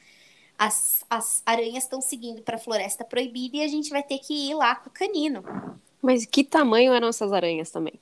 as, 0.57 1.05
as 1.09 1.43
aranhas 1.45 1.83
estão 1.83 2.01
seguindo 2.01 2.41
para 2.41 2.55
a 2.55 2.59
floresta 2.59 3.05
proibida 3.05 3.57
e 3.57 3.61
a 3.61 3.67
gente 3.67 3.89
vai 3.89 4.01
ter 4.01 4.17
que 4.17 4.49
ir 4.49 4.55
lá 4.55 4.75
com 4.75 4.89
o 4.89 4.93
canino. 4.93 5.43
Mas 6.03 6.25
que 6.25 6.43
tamanho 6.43 6.91
eram 6.91 7.07
essas 7.07 7.31
aranhas 7.31 7.71
também? 7.71 7.93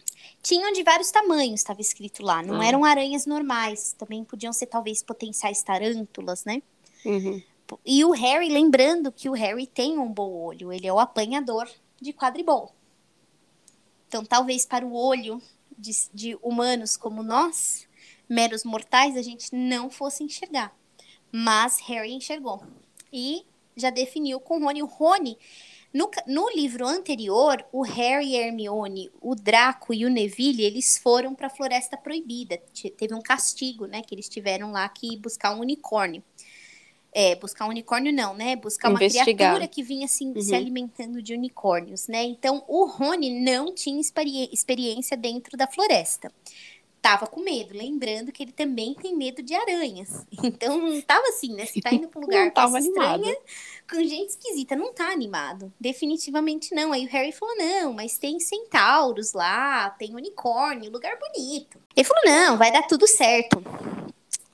Tinham 0.41 0.73
de 0.73 0.81
vários 0.81 1.11
tamanhos, 1.11 1.59
estava 1.59 1.79
escrito 1.79 2.23
lá. 2.23 2.41
Não 2.41 2.59
ah. 2.59 2.65
eram 2.65 2.83
aranhas 2.83 3.27
normais. 3.27 3.93
Também 3.93 4.23
podiam 4.23 4.51
ser, 4.51 4.65
talvez, 4.65 5.03
potenciais 5.03 5.61
tarântulas, 5.61 6.43
né? 6.43 6.63
Uhum. 7.05 7.39
E 7.85 8.03
o 8.03 8.09
Harry, 8.09 8.49
lembrando 8.49 9.11
que 9.11 9.29
o 9.29 9.33
Harry 9.33 9.67
tem 9.67 9.99
um 9.99 10.11
bom 10.11 10.31
olho, 10.31 10.73
ele 10.73 10.87
é 10.87 10.91
o 10.91 10.97
apanhador 10.97 11.69
de 12.01 12.11
quadribol. 12.11 12.73
Então, 14.07 14.25
talvez 14.25 14.65
para 14.65 14.83
o 14.83 14.95
olho 14.95 15.39
de, 15.77 15.91
de 16.11 16.37
humanos 16.41 16.97
como 16.97 17.21
nós, 17.21 17.87
meros 18.27 18.63
mortais, 18.63 19.15
a 19.15 19.21
gente 19.21 19.55
não 19.55 19.91
fosse 19.91 20.23
enxergar. 20.23 20.75
Mas 21.31 21.79
Harry 21.81 22.13
enxergou. 22.13 22.63
E 23.13 23.45
já 23.77 23.91
definiu 23.91 24.39
com 24.39 24.57
o 24.57 24.63
Rony. 24.63 24.81
O 24.81 24.87
Rony, 24.87 25.37
no, 25.93 26.09
no 26.25 26.49
livro 26.49 26.87
anterior, 26.87 27.63
o 27.71 27.81
Harry 27.81 28.29
e 28.29 28.35
Hermione, 28.35 29.09
o 29.21 29.35
Draco 29.35 29.93
e 29.93 30.05
o 30.05 30.09
Neville, 30.09 30.63
eles 30.63 30.97
foram 30.97 31.35
para 31.35 31.47
a 31.47 31.49
Floresta 31.49 31.97
Proibida. 31.97 32.57
Teve 32.97 33.13
um 33.13 33.21
castigo, 33.21 33.85
né? 33.85 34.01
Que 34.01 34.15
eles 34.15 34.29
tiveram 34.29 34.71
lá 34.71 34.87
que 34.87 35.17
buscar 35.17 35.53
um 35.53 35.59
unicórnio. 35.59 36.23
É, 37.13 37.35
buscar 37.35 37.65
um 37.65 37.69
unicórnio 37.69 38.13
não, 38.13 38.33
né? 38.33 38.55
Buscar 38.55 38.89
uma 38.89 38.97
Investigar. 39.03 39.35
criatura 39.35 39.67
que 39.67 39.83
vinha 39.83 40.05
assim, 40.05 40.31
uhum. 40.33 40.41
se 40.41 40.55
alimentando 40.55 41.21
de 41.21 41.33
unicórnios, 41.33 42.07
né? 42.07 42.23
Então, 42.23 42.63
o 42.69 42.85
Rony 42.85 43.43
não 43.43 43.75
tinha 43.75 43.99
experi 43.99 44.49
experiência 44.53 45.17
dentro 45.17 45.57
da 45.57 45.67
floresta. 45.67 46.31
Tava 47.01 47.25
com 47.25 47.41
medo, 47.41 47.75
lembrando 47.75 48.31
que 48.31 48.43
ele 48.43 48.51
também 48.51 48.93
tem 48.93 49.15
medo 49.15 49.41
de 49.41 49.55
aranhas. 49.55 50.25
Então, 50.43 50.77
não 50.77 51.01
tava 51.01 51.27
assim, 51.29 51.53
né? 51.53 51.65
Você 51.65 51.81
tá 51.81 51.93
indo 51.93 52.07
pra 52.07 52.19
um 52.19 52.23
lugar 52.23 52.51
tava 52.51 52.79
estranha, 52.79 53.35
com 53.89 54.03
gente 54.03 54.29
esquisita, 54.29 54.75
não 54.75 54.93
tá 54.93 55.07
animado. 55.09 55.71
Definitivamente 55.79 56.73
não. 56.75 56.91
Aí 56.91 57.05
o 57.05 57.09
Harry 57.09 57.31
falou, 57.31 57.55
não, 57.57 57.93
mas 57.93 58.17
tem 58.17 58.39
centauros 58.39 59.33
lá, 59.33 59.89
tem 59.91 60.13
unicórnio, 60.15 60.91
lugar 60.91 61.17
bonito. 61.17 61.79
Ele 61.95 62.07
falou, 62.07 62.23
não, 62.25 62.57
vai 62.57 62.71
dar 62.71 62.83
tudo 62.83 63.07
certo. 63.07 63.63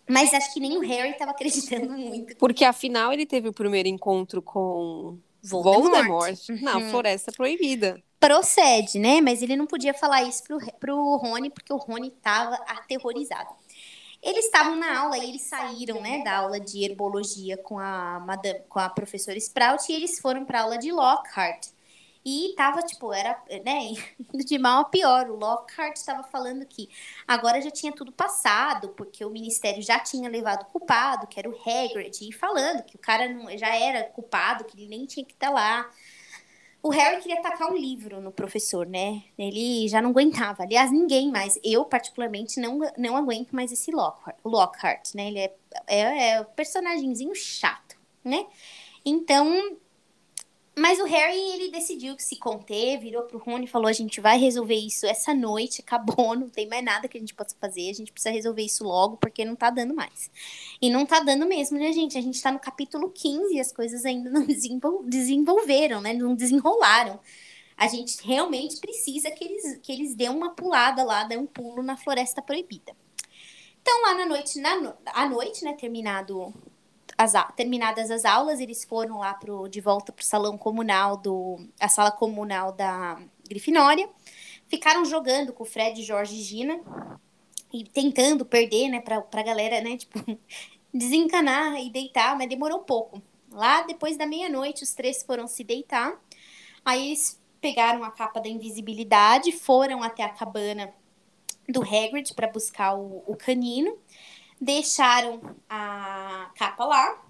Mas 0.07 0.33
acho 0.33 0.53
que 0.53 0.59
nem 0.59 0.77
o 0.77 0.81
Harry 0.81 1.11
estava 1.11 1.31
acreditando 1.31 1.91
muito. 1.97 2.35
Porque 2.37 2.63
afinal 2.63 3.11
ele 3.11 3.25
teve 3.25 3.49
o 3.49 3.53
primeiro 3.53 3.89
encontro 3.89 4.41
com 4.41 5.17
Voldemort, 5.43 5.91
Voldemort 5.91 6.49
uhum. 6.49 6.61
na 6.61 6.89
Floresta 6.89 7.31
Proibida. 7.31 8.01
Procede, 8.19 8.99
né? 8.99 9.21
Mas 9.21 9.41
ele 9.41 9.55
não 9.55 9.67
podia 9.67 9.93
falar 9.93 10.23
isso 10.23 10.43
pro, 10.43 10.57
pro 10.79 11.17
Rony, 11.17 11.49
porque 11.49 11.71
o 11.71 11.77
Rony 11.77 12.07
estava 12.09 12.55
aterrorizado. 12.67 13.49
Eles 14.21 14.45
estavam 14.45 14.75
na 14.75 14.99
aula 14.99 15.17
e 15.17 15.29
eles 15.29 15.43
saíram, 15.43 16.01
né, 16.01 16.23
da 16.23 16.37
aula 16.37 16.59
de 16.59 16.83
herbologia 16.83 17.55
com 17.57 17.79
a 17.79 18.19
madame, 18.19 18.61
com 18.67 18.79
a 18.79 18.89
professora 18.89 19.37
Sprout 19.37 19.91
e 19.91 19.95
eles 19.95 20.19
foram 20.19 20.43
para 20.43 20.61
aula 20.61 20.77
de 20.77 20.91
Lockhart. 20.91 21.67
E 22.25 22.53
tava, 22.57 22.81
tipo, 22.81 23.13
era, 23.13 23.41
né, 23.63 23.93
de 24.45 24.57
mal 24.57 24.81
a 24.81 24.85
pior. 24.85 25.29
O 25.29 25.37
Lockhart 25.37 25.95
estava 25.95 26.23
falando 26.23 26.65
que 26.65 26.89
agora 27.25 27.61
já 27.61 27.71
tinha 27.71 27.93
tudo 27.93 28.11
passado, 28.11 28.89
porque 28.97 29.23
o 29.23 29.29
ministério 29.29 29.81
já 29.81 29.97
tinha 29.99 30.29
levado 30.29 30.63
o 30.63 30.65
culpado, 30.65 31.25
que 31.27 31.39
era 31.39 31.49
o 31.49 31.55
Hagrid, 31.55 32.27
e 32.27 32.33
falando 32.33 32.83
que 32.83 32.97
o 32.97 32.99
cara 32.99 33.29
não, 33.29 33.57
já 33.57 33.73
era 33.73 34.03
culpado, 34.09 34.65
que 34.65 34.77
ele 34.77 34.89
nem 34.89 35.05
tinha 35.05 35.25
que 35.25 35.31
estar 35.31 35.47
tá 35.47 35.53
lá. 35.53 35.89
O 36.87 36.89
Harry 36.89 37.21
queria 37.21 37.41
tacar 37.41 37.69
um 37.69 37.75
livro 37.75 38.21
no 38.21 38.31
professor, 38.31 38.87
né? 38.87 39.21
Ele 39.37 39.89
já 39.89 40.01
não 40.01 40.11
aguentava. 40.11 40.63
Aliás, 40.63 40.89
ninguém 40.89 41.29
mais. 41.29 41.59
Eu, 41.61 41.83
particularmente, 41.83 42.61
não, 42.61 42.79
não 42.97 43.17
aguento 43.17 43.51
mais 43.51 43.73
esse 43.73 43.91
Lockhart, 43.91 44.37
Lockhart 44.45 45.13
né? 45.13 45.27
Ele 45.27 45.39
é, 45.39 45.53
é, 45.85 46.29
é 46.29 46.41
um 46.41 46.45
personagemzinho 46.45 47.35
chato, 47.35 47.97
né? 48.23 48.47
Então, 49.05 49.77
mas 50.77 50.99
o 50.99 51.05
Harry, 51.05 51.39
ele 51.53 51.71
decidiu 51.71 52.15
que 52.15 52.21
se 52.23 52.35
conter, 52.35 52.99
virou 52.99 53.23
pro 53.23 53.39
Rony 53.39 53.65
e 53.65 53.67
falou: 53.67 53.87
a 53.87 53.93
gente 53.93 54.21
vai 54.21 54.37
resolver 54.37 54.75
isso 54.75 55.07
essa 55.07 55.33
noite, 55.33 55.81
acabou, 55.81 56.35
não 56.37 56.49
tem 56.49 56.67
mais 56.67 56.85
nada 56.85 57.07
que 57.07 57.17
a 57.17 57.19
gente 57.19 57.33
possa 57.33 57.55
fazer, 57.59 57.89
a 57.89 57.93
gente 57.93 58.11
precisa 58.11 58.31
resolver 58.31 58.61
isso 58.61 58.83
logo, 58.83 59.17
porque 59.17 59.43
não 59.43 59.55
tá 59.55 59.71
dando 59.71 59.95
mais. 59.95 60.29
E 60.79 60.87
não 60.87 61.03
tá 61.03 61.19
dando 61.19 61.47
mesmo, 61.47 61.79
né, 61.79 61.91
gente? 61.91 62.15
A 62.15 62.21
gente 62.21 62.39
tá 62.39 62.51
no 62.51 62.59
capítulo 62.59 63.09
15 63.09 63.55
e 63.55 63.59
as 63.59 63.71
coisas 63.71 64.05
ainda 64.05 64.29
não 64.29 64.45
desenvolveram, 65.03 65.99
né? 65.99 66.13
Não 66.13 66.35
desenrolaram. 66.35 67.19
A 67.75 67.87
gente 67.87 68.23
realmente 68.23 68.77
precisa 68.77 69.31
que 69.31 69.43
eles, 69.43 69.79
que 69.81 69.91
eles 69.91 70.13
dêem 70.13 70.29
uma 70.29 70.51
pulada 70.51 71.03
lá, 71.03 71.23
dêem 71.23 71.41
um 71.41 71.47
pulo 71.47 71.81
na 71.81 71.97
Floresta 71.97 72.39
Proibida. 72.39 72.95
Então, 73.81 74.01
lá 74.03 74.13
na 74.15 74.25
noite, 74.27 74.59
na, 74.59 74.95
à 75.07 75.27
noite, 75.27 75.63
né, 75.63 75.73
terminado 75.73 76.53
as, 77.17 77.33
terminadas 77.55 78.11
as 78.11 78.23
aulas, 78.23 78.59
eles 78.59 78.83
foram 78.83 79.17
lá 79.17 79.33
pro, 79.33 79.67
de 79.67 79.81
volta 79.81 80.11
para 80.11 80.21
o 80.21 80.25
salão 80.25 80.57
comunal 80.57 81.17
do. 81.17 81.59
a 81.79 81.89
sala 81.89 82.11
comunal 82.11 82.71
da 82.71 83.19
Grifinória. 83.47 84.07
Ficaram 84.67 85.03
jogando 85.03 85.51
com 85.51 85.63
o 85.63 85.65
Fred, 85.65 86.03
Jorge 86.03 86.35
e 86.35 86.43
Gina. 86.43 86.79
E 87.73 87.83
tentando 87.83 88.45
perder, 88.45 88.89
né, 88.89 89.01
pra, 89.01 89.21
pra 89.21 89.43
galera, 89.43 89.81
né, 89.81 89.97
tipo, 89.97 90.19
desencanar 90.93 91.75
e 91.81 91.89
deitar, 91.89 92.37
mas 92.37 92.47
demorou 92.47 92.79
pouco. 92.79 93.21
Lá, 93.51 93.81
depois 93.81 94.17
da 94.17 94.25
meia-noite, 94.25 94.83
os 94.83 94.93
três 94.93 95.23
foram 95.23 95.47
se 95.47 95.63
deitar. 95.63 96.21
Aí 96.85 97.07
eles 97.07 97.41
pegaram 97.59 98.03
a 98.03 98.11
capa 98.11 98.39
da 98.39 98.47
invisibilidade, 98.47 99.51
foram 99.51 100.03
até 100.03 100.23
a 100.23 100.29
cabana 100.29 100.93
do 101.67 101.81
Hagrid 101.81 102.33
para 102.33 102.47
buscar 102.47 102.95
o, 102.95 103.23
o 103.27 103.35
canino 103.35 103.97
deixaram 104.59 105.41
a 105.69 106.51
capa 106.55 106.85
lá, 106.85 107.21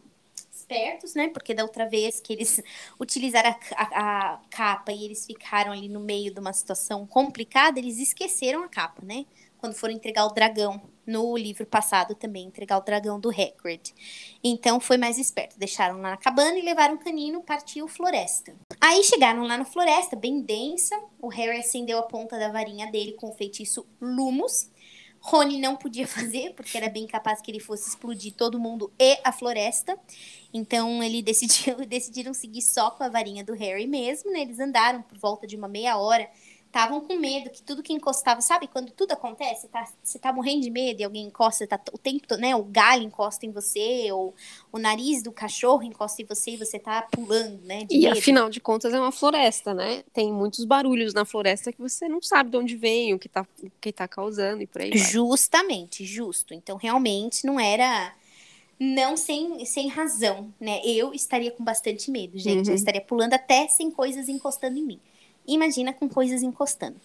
espertos, 0.67 1.13
né? 1.13 1.29
Porque 1.29 1.53
da 1.53 1.63
outra 1.63 1.87
vez 1.87 2.19
que 2.19 2.33
eles 2.33 2.61
utilizaram 2.99 3.49
a, 3.49 3.83
a, 3.83 4.33
a, 4.33 4.39
capa 4.49 4.91
e 4.91 5.05
eles 5.05 5.25
ficaram 5.25 5.71
ali 5.71 5.87
no 5.87 5.99
meio 5.99 6.33
de 6.33 6.39
uma 6.39 6.53
situação 6.53 7.05
complicada, 7.07 7.79
eles 7.79 7.99
esqueceram 7.99 8.63
a 8.63 8.67
capa, 8.67 9.01
né? 9.03 9.25
Quando 9.57 9.73
foram 9.73 9.93
entregar 9.93 10.25
o 10.25 10.33
dragão 10.33 10.81
no 11.05 11.35
livro 11.35 11.65
passado 11.65 12.13
também, 12.13 12.45
entregar 12.45 12.77
o 12.77 12.81
dragão 12.81 13.19
do 13.19 13.29
Hagrid. 13.29 13.93
Então 14.43 14.79
foi 14.79 14.97
mais 14.97 15.17
esperto, 15.17 15.57
deixaram 15.57 15.95
lá 15.99 16.11
na 16.11 16.17
cabana 16.17 16.59
e 16.59 16.61
levaram 16.61 16.95
o 16.95 16.99
canino, 16.99 17.41
partiu 17.41 17.87
floresta. 17.87 18.53
Aí 18.79 19.03
chegaram 19.03 19.43
lá 19.43 19.57
na 19.57 19.65
floresta, 19.65 20.15
bem 20.15 20.41
densa, 20.41 20.95
o 21.19 21.29
Harry 21.29 21.59
acendeu 21.59 21.97
a 21.97 22.03
ponta 22.03 22.37
da 22.37 22.51
varinha 22.51 22.91
dele 22.91 23.13
com 23.13 23.29
o 23.29 23.33
feitiço 23.33 23.85
Lumos 23.99 24.69
Rony 25.19 25.59
não 25.59 25.75
podia 25.75 26.05
fazer, 26.07 26.53
porque 26.53 26.77
era 26.77 26.89
bem 26.89 27.07
capaz 27.07 27.41
que 27.41 27.51
ele 27.51 27.59
fosse 27.59 27.89
explodir 27.89 28.33
todo 28.33 28.59
mundo 28.59 28.91
e 28.99 29.17
a 29.23 29.31
floresta. 29.31 29.97
Então 30.53 31.03
ele 31.03 31.21
decidiu, 31.21 31.77
decidiram 31.85 32.33
seguir 32.33 32.61
só 32.61 32.91
com 32.91 33.03
a 33.03 33.09
varinha 33.09 33.43
do 33.43 33.53
Harry 33.53 33.87
mesmo, 33.87 34.31
né? 34.31 34.41
Eles 34.41 34.59
andaram 34.59 35.01
por 35.01 35.17
volta 35.17 35.45
de 35.45 35.55
uma 35.55 35.67
meia 35.67 35.97
hora 35.97 36.29
estavam 36.67 37.01
com 37.01 37.15
medo 37.15 37.49
que 37.49 37.61
tudo 37.63 37.81
que 37.81 37.93
encostava, 37.93 38.41
sabe 38.41 38.67
quando 38.67 38.91
tudo 38.91 39.13
acontece, 39.13 39.67
tá, 39.67 39.87
você 40.03 40.19
tá 40.19 40.31
morrendo 40.31 40.61
de 40.61 40.69
medo 40.69 41.01
e 41.01 41.03
alguém 41.03 41.25
encosta, 41.25 41.65
tá 41.65 41.79
o 41.91 41.97
tempo, 41.97 42.35
né, 42.35 42.55
o 42.55 42.63
galho 42.63 43.03
encosta 43.03 43.45
em 43.45 43.51
você, 43.51 44.11
ou 44.11 44.35
o 44.71 44.77
nariz 44.77 45.23
do 45.23 45.31
cachorro 45.31 45.83
encosta 45.83 46.21
em 46.21 46.25
você 46.25 46.51
e 46.51 46.57
você 46.57 46.77
tá 46.77 47.01
pulando, 47.01 47.59
né, 47.63 47.87
E 47.89 48.01
medo. 48.01 48.17
afinal 48.17 48.49
de 48.49 48.59
contas 48.59 48.93
é 48.93 48.99
uma 48.99 49.11
floresta, 49.11 49.73
né? 49.73 50.03
Tem 50.13 50.31
muitos 50.31 50.65
barulhos 50.65 51.13
na 51.13 51.25
floresta 51.25 51.71
que 51.71 51.81
você 51.81 52.07
não 52.07 52.21
sabe 52.21 52.51
de 52.51 52.57
onde 52.57 52.75
vem, 52.75 53.13
o 53.13 53.19
que 53.19 53.29
tá, 53.29 53.45
o 53.63 53.71
que 53.81 53.91
tá 53.91 54.07
causando 54.07 54.61
e 54.61 54.67
por 54.67 54.81
aí 54.81 54.93
vai. 54.93 54.99
Justamente, 54.99 56.05
justo. 56.05 56.53
Então 56.53 56.77
realmente 56.77 57.45
não 57.45 57.59
era 57.59 58.13
não 58.79 59.17
sem, 59.17 59.65
sem 59.65 59.87
razão, 59.87 60.53
né? 60.59 60.81
Eu 60.85 61.13
estaria 61.13 61.51
com 61.51 61.63
bastante 61.63 62.11
medo, 62.11 62.37
gente. 62.37 62.67
Uhum. 62.67 62.73
Eu 62.73 62.75
estaria 62.75 63.01
pulando 63.01 63.33
até 63.33 63.67
sem 63.67 63.89
coisas 63.89 64.29
encostando 64.29 64.77
em 64.77 64.83
mim. 64.83 64.99
Imagina 65.47 65.93
com 65.93 66.09
coisas 66.09 66.43
encostando. 66.43 66.99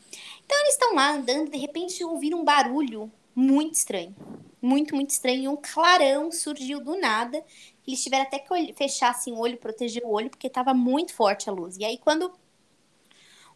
Então 0.45 0.59
eles 0.61 0.75
estão 0.75 0.95
lá 0.95 1.13
andando, 1.13 1.51
de 1.51 1.59
repente 1.59 2.05
ouviram 2.05 2.41
um 2.41 2.45
barulho 2.45 3.11
muito 3.35 3.75
estranho. 3.75 4.15
Muito, 4.61 4.95
muito 4.95 5.11
estranho. 5.11 5.51
Um 5.51 5.57
clarão 5.57 6.31
surgiu 6.31 6.81
do 6.81 6.97
nada 6.97 7.43
Eles 7.87 8.03
tiveram 8.03 8.25
até 8.25 8.39
que 8.39 8.73
fechar 8.75 9.11
assim, 9.11 9.33
o 9.33 9.39
olho, 9.39 9.57
proteger 9.57 10.05
o 10.05 10.11
olho, 10.11 10.31
porque 10.31 10.47
estava 10.47 10.73
muito 10.73 11.15
forte 11.15 11.51
a 11.51 11.53
luz. 11.53 11.77
E 11.77 11.85
aí, 11.85 11.99
quando 11.99 12.33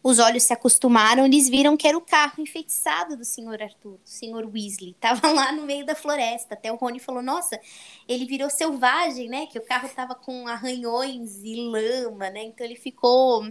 os 0.03 0.19
olhos 0.19 0.43
se 0.43 0.53
acostumaram, 0.53 1.25
eles 1.25 1.49
viram 1.49 1.75
que 1.75 1.87
era 1.87 1.97
o 1.97 2.01
carro 2.01 2.41
enfeitiçado 2.41 3.17
do 3.17 3.25
senhor 3.25 3.61
Arthur, 3.61 3.97
do 3.97 4.09
senhor 4.09 4.45
Weasley. 4.45 4.95
Tava 4.99 5.31
lá 5.31 5.51
no 5.51 5.63
meio 5.63 5.85
da 5.85 5.95
floresta. 5.95 6.53
Até 6.53 6.71
o 6.71 6.75
Rony 6.75 6.99
falou: 6.99 7.21
Nossa, 7.21 7.59
ele 8.07 8.25
virou 8.25 8.49
selvagem, 8.49 9.29
né? 9.29 9.47
Que 9.47 9.59
o 9.59 9.65
carro 9.65 9.89
tava 9.89 10.15
com 10.15 10.47
arranhões 10.47 11.43
e 11.43 11.55
lama, 11.55 12.29
né? 12.29 12.43
Então 12.43 12.65
ele 12.65 12.75
ficou. 12.75 13.47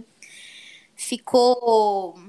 Ficou 0.97 2.19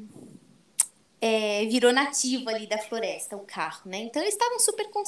é, 1.20 1.66
virou 1.66 1.92
nativo 1.92 2.48
ali 2.48 2.66
da 2.66 2.78
floresta, 2.78 3.36
o 3.36 3.40
carro, 3.40 3.82
né? 3.86 3.98
Então 3.98 4.22
eles 4.22 4.34
estavam 4.34 4.60
super 4.60 4.88
con 4.90 5.02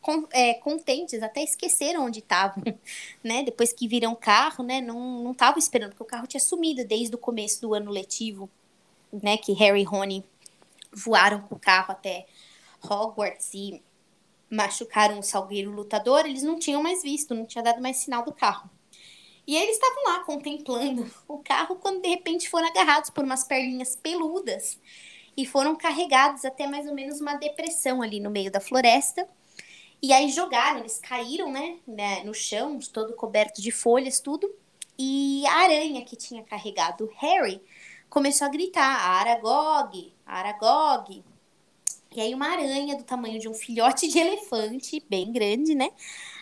con 0.00 0.26
é, 0.32 0.54
contentes, 0.54 1.22
até 1.22 1.42
esqueceram 1.42 2.04
onde 2.06 2.18
estavam, 2.18 2.64
né? 3.22 3.44
Depois 3.44 3.72
que 3.72 3.86
viram 3.86 4.12
o 4.12 4.16
carro, 4.16 4.64
né? 4.64 4.80
Não 4.80 5.30
estavam 5.30 5.58
esperando, 5.58 5.90
porque 5.90 6.02
o 6.02 6.06
carro 6.06 6.26
tinha 6.26 6.40
sumido 6.40 6.84
desde 6.84 7.14
o 7.14 7.18
começo 7.18 7.60
do 7.60 7.74
ano 7.74 7.90
letivo, 7.90 8.50
né? 9.12 9.36
Que 9.36 9.52
Harry 9.52 9.82
e 9.82 9.84
Rony 9.84 10.24
voaram 10.92 11.40
com 11.42 11.54
o 11.54 11.60
carro 11.60 11.92
até 11.92 12.26
Hogwarts 12.82 13.54
e 13.54 13.82
machucaram 14.50 15.18
o 15.18 15.22
salgueiro 15.22 15.70
lutador, 15.70 16.24
eles 16.26 16.42
não 16.42 16.58
tinham 16.58 16.82
mais 16.82 17.02
visto, 17.02 17.34
não 17.34 17.46
tinha 17.46 17.62
dado 17.62 17.80
mais 17.80 17.98
sinal 17.98 18.24
do 18.24 18.32
carro. 18.32 18.70
E 19.46 19.56
eles 19.56 19.76
estavam 19.76 20.04
lá 20.04 20.20
contemplando 20.24 21.08
o 21.28 21.38
carro 21.38 21.76
quando 21.76 22.02
de 22.02 22.08
repente 22.08 22.48
foram 22.48 22.66
agarrados 22.66 23.10
por 23.10 23.24
umas 23.24 23.44
perninhas 23.44 23.94
peludas 23.94 24.78
e 25.36 25.46
foram 25.46 25.76
carregados 25.76 26.44
até 26.44 26.66
mais 26.66 26.86
ou 26.86 26.94
menos 26.94 27.20
uma 27.20 27.34
depressão 27.34 28.02
ali 28.02 28.18
no 28.18 28.30
meio 28.30 28.50
da 28.50 28.60
floresta. 28.60 29.28
E 30.02 30.12
aí 30.12 30.30
jogaram, 30.30 30.80
eles 30.80 30.98
caíram, 30.98 31.50
né, 31.50 31.78
né 31.86 32.22
no 32.24 32.34
chão, 32.34 32.78
todo 32.92 33.14
coberto 33.14 33.60
de 33.60 33.70
folhas, 33.70 34.20
tudo. 34.20 34.52
E 34.98 35.46
a 35.46 35.52
aranha 35.52 36.04
que 36.04 36.16
tinha 36.16 36.42
carregado 36.42 37.10
Harry 37.16 37.60
começou 38.08 38.46
a 38.46 38.50
gritar: 38.50 38.82
Aragog, 38.82 40.12
Aragog. 40.24 41.22
E 42.14 42.20
aí 42.20 42.34
uma 42.34 42.48
aranha 42.48 42.96
do 42.96 43.04
tamanho 43.04 43.38
de 43.38 43.48
um 43.48 43.54
filhote 43.54 44.08
de 44.08 44.18
elefante, 44.18 45.04
bem 45.08 45.30
grande, 45.32 45.74
né? 45.74 45.90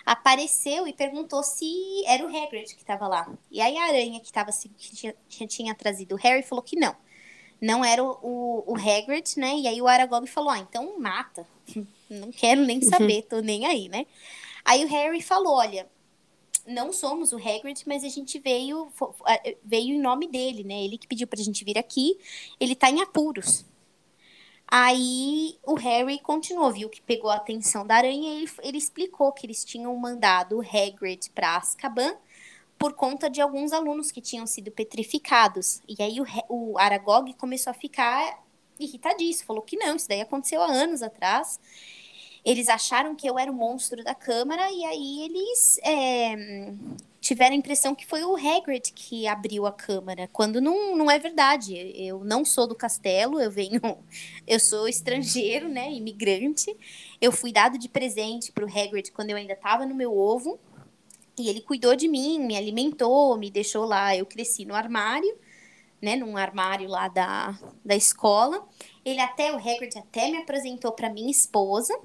Apareceu 0.04 0.86
e 0.86 0.92
perguntou 0.92 1.42
se 1.42 2.04
era 2.06 2.24
o 2.24 2.28
Hagrid 2.28 2.74
que 2.74 2.82
estava 2.82 3.08
lá. 3.08 3.32
E 3.50 3.60
aí 3.60 3.76
a 3.76 3.84
aranha 3.84 4.20
que, 4.20 4.32
tava, 4.32 4.50
que 4.52 4.94
tinha, 4.94 5.14
que 5.28 5.46
tinha 5.46 5.74
trazido 5.74 6.14
o 6.14 6.18
Harry 6.18 6.42
falou 6.42 6.62
que 6.62 6.76
não 6.76 6.94
não 7.64 7.82
era 7.84 8.04
o, 8.04 8.18
o, 8.22 8.72
o 8.72 8.76
Hagrid, 8.76 9.38
né? 9.38 9.56
E 9.56 9.66
aí 9.66 9.80
o 9.80 9.88
Aragog 9.88 10.26
falou, 10.26 10.50
ah, 10.50 10.58
então 10.58 10.98
mata. 10.98 11.46
Não 12.10 12.30
quero 12.30 12.60
nem 12.62 12.78
uhum. 12.78 12.88
saber, 12.88 13.22
tô 13.22 13.40
nem 13.40 13.66
aí, 13.66 13.88
né? 13.88 14.06
Aí 14.64 14.84
o 14.84 14.88
Harry 14.88 15.22
falou, 15.22 15.54
olha, 15.54 15.88
não 16.66 16.92
somos 16.92 17.32
o 17.32 17.36
Hagrid, 17.36 17.82
mas 17.86 18.04
a 18.04 18.08
gente 18.08 18.38
veio 18.38 18.88
veio 19.64 19.94
em 19.94 20.00
nome 20.00 20.28
dele, 20.28 20.62
né? 20.62 20.84
Ele 20.84 20.98
que 20.98 21.08
pediu 21.08 21.26
pra 21.26 21.42
gente 21.42 21.64
vir 21.64 21.76
aqui, 21.76 22.16
ele 22.60 22.76
tá 22.76 22.90
em 22.90 23.00
apuros. 23.00 23.64
Aí 24.66 25.58
o 25.62 25.74
Harry 25.74 26.18
continuou, 26.18 26.72
viu 26.72 26.88
que 26.88 27.02
pegou 27.02 27.30
a 27.30 27.36
atenção 27.36 27.86
da 27.86 27.96
aranha 27.96 28.34
e 28.34 28.42
ele, 28.42 28.50
ele 28.62 28.78
explicou 28.78 29.32
que 29.32 29.46
eles 29.46 29.64
tinham 29.64 29.94
mandado 29.96 30.58
o 30.58 30.60
Hagrid 30.60 31.30
pra 31.30 31.56
Azkaban 31.56 32.16
por 32.78 32.94
conta 32.94 33.30
de 33.30 33.40
alguns 33.40 33.72
alunos 33.72 34.10
que 34.10 34.20
tinham 34.20 34.46
sido 34.46 34.70
petrificados. 34.70 35.80
E 35.88 36.02
aí 36.02 36.20
o, 36.20 36.26
o 36.48 36.78
Aragog 36.78 37.32
começou 37.34 37.70
a 37.70 37.74
ficar 37.74 38.42
irritadíssimo, 38.78 39.46
falou 39.46 39.62
que 39.62 39.76
não, 39.76 39.96
isso 39.96 40.08
daí 40.08 40.20
aconteceu 40.20 40.60
há 40.62 40.66
anos 40.66 41.02
atrás. 41.02 41.60
Eles 42.44 42.68
acharam 42.68 43.14
que 43.14 43.28
eu 43.28 43.38
era 43.38 43.50
o 43.50 43.54
monstro 43.54 44.02
da 44.04 44.14
Câmara 44.14 44.70
e 44.70 44.84
aí 44.84 45.22
eles 45.22 45.78
é, 45.82 46.74
tiveram 47.24 47.54
a 47.54 47.58
impressão 47.58 47.94
que 47.94 48.06
foi 48.06 48.22
o 48.22 48.36
Hagrid 48.36 48.92
que 48.92 49.26
abriu 49.26 49.64
a 49.64 49.72
Câmara, 49.72 50.28
quando 50.30 50.60
não, 50.60 50.94
não 50.94 51.10
é 51.10 51.18
verdade. 51.18 51.74
Eu 51.96 52.22
não 52.22 52.44
sou 52.44 52.66
do 52.66 52.74
castelo, 52.74 53.40
eu 53.40 53.50
venho, 53.50 53.80
eu 54.46 54.60
sou 54.60 54.86
estrangeiro, 54.86 55.66
né, 55.66 55.90
imigrante. 55.90 56.76
Eu 57.18 57.32
fui 57.32 57.50
dado 57.50 57.78
de 57.78 57.88
presente 57.88 58.52
para 58.52 58.66
o 58.66 58.68
Hagrid 58.68 59.10
quando 59.10 59.30
eu 59.30 59.38
ainda 59.38 59.54
estava 59.54 59.86
no 59.86 59.94
meu 59.94 60.14
ovo 60.14 60.60
e 61.38 61.48
ele 61.48 61.62
cuidou 61.62 61.96
de 61.96 62.06
mim, 62.06 62.38
me 62.38 62.58
alimentou, 62.58 63.38
me 63.38 63.50
deixou 63.50 63.86
lá. 63.86 64.14
Eu 64.14 64.26
cresci 64.26 64.66
no 64.66 64.74
armário, 64.74 65.34
né, 66.02 66.16
num 66.16 66.36
armário 66.36 66.90
lá 66.90 67.08
da, 67.08 67.58
da 67.82 67.96
escola. 67.96 68.68
Ele 69.02 69.20
até, 69.20 69.50
o 69.50 69.56
Hagrid 69.56 69.98
até 69.98 70.30
me 70.30 70.36
apresentou 70.36 70.92
para 70.92 71.08
minha 71.08 71.30
esposa. 71.30 71.98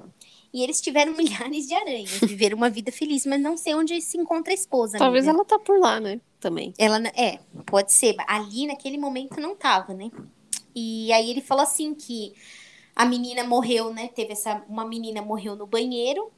E 0.54 0.64
eles 0.64 0.82
tiveram 0.82 1.14
milhares 1.18 1.68
de 1.68 1.74
aranhas, 1.74 2.20
viveram 2.20 2.58
uma 2.58 2.70
vida 2.70 2.92
feliz, 2.92 3.26
mas 3.26 3.42
não 3.42 3.58
sei 3.58 3.76
onde 3.76 4.02
se 4.02 4.18
encontra 4.18 4.52
a 4.52 4.56
esposa. 4.56 4.98
Talvez 4.98 5.28
ela 5.28 5.46
tá 5.46 5.60
por 5.60 5.80
lá, 5.80 6.00
né? 6.00 6.20
Também. 6.40 6.74
Ela 6.78 7.02
é, 7.16 7.40
pode 7.66 7.92
ser. 7.92 8.16
Ali 8.28 8.68
naquele 8.68 8.98
momento 8.98 9.40
não 9.40 9.56
tava, 9.56 9.94
né? 9.94 10.10
E 10.76 11.12
aí 11.12 11.30
ele 11.30 11.42
falou 11.42 11.64
assim 11.64 11.94
que 11.94 12.34
a 12.96 13.06
menina 13.06 13.44
morreu, 13.44 13.94
né? 13.94 14.08
Teve 14.08 14.34
essa 14.34 14.64
uma 14.68 14.86
menina 14.86 15.22
morreu 15.22 15.56
no 15.56 15.68
banheiro 15.68 16.32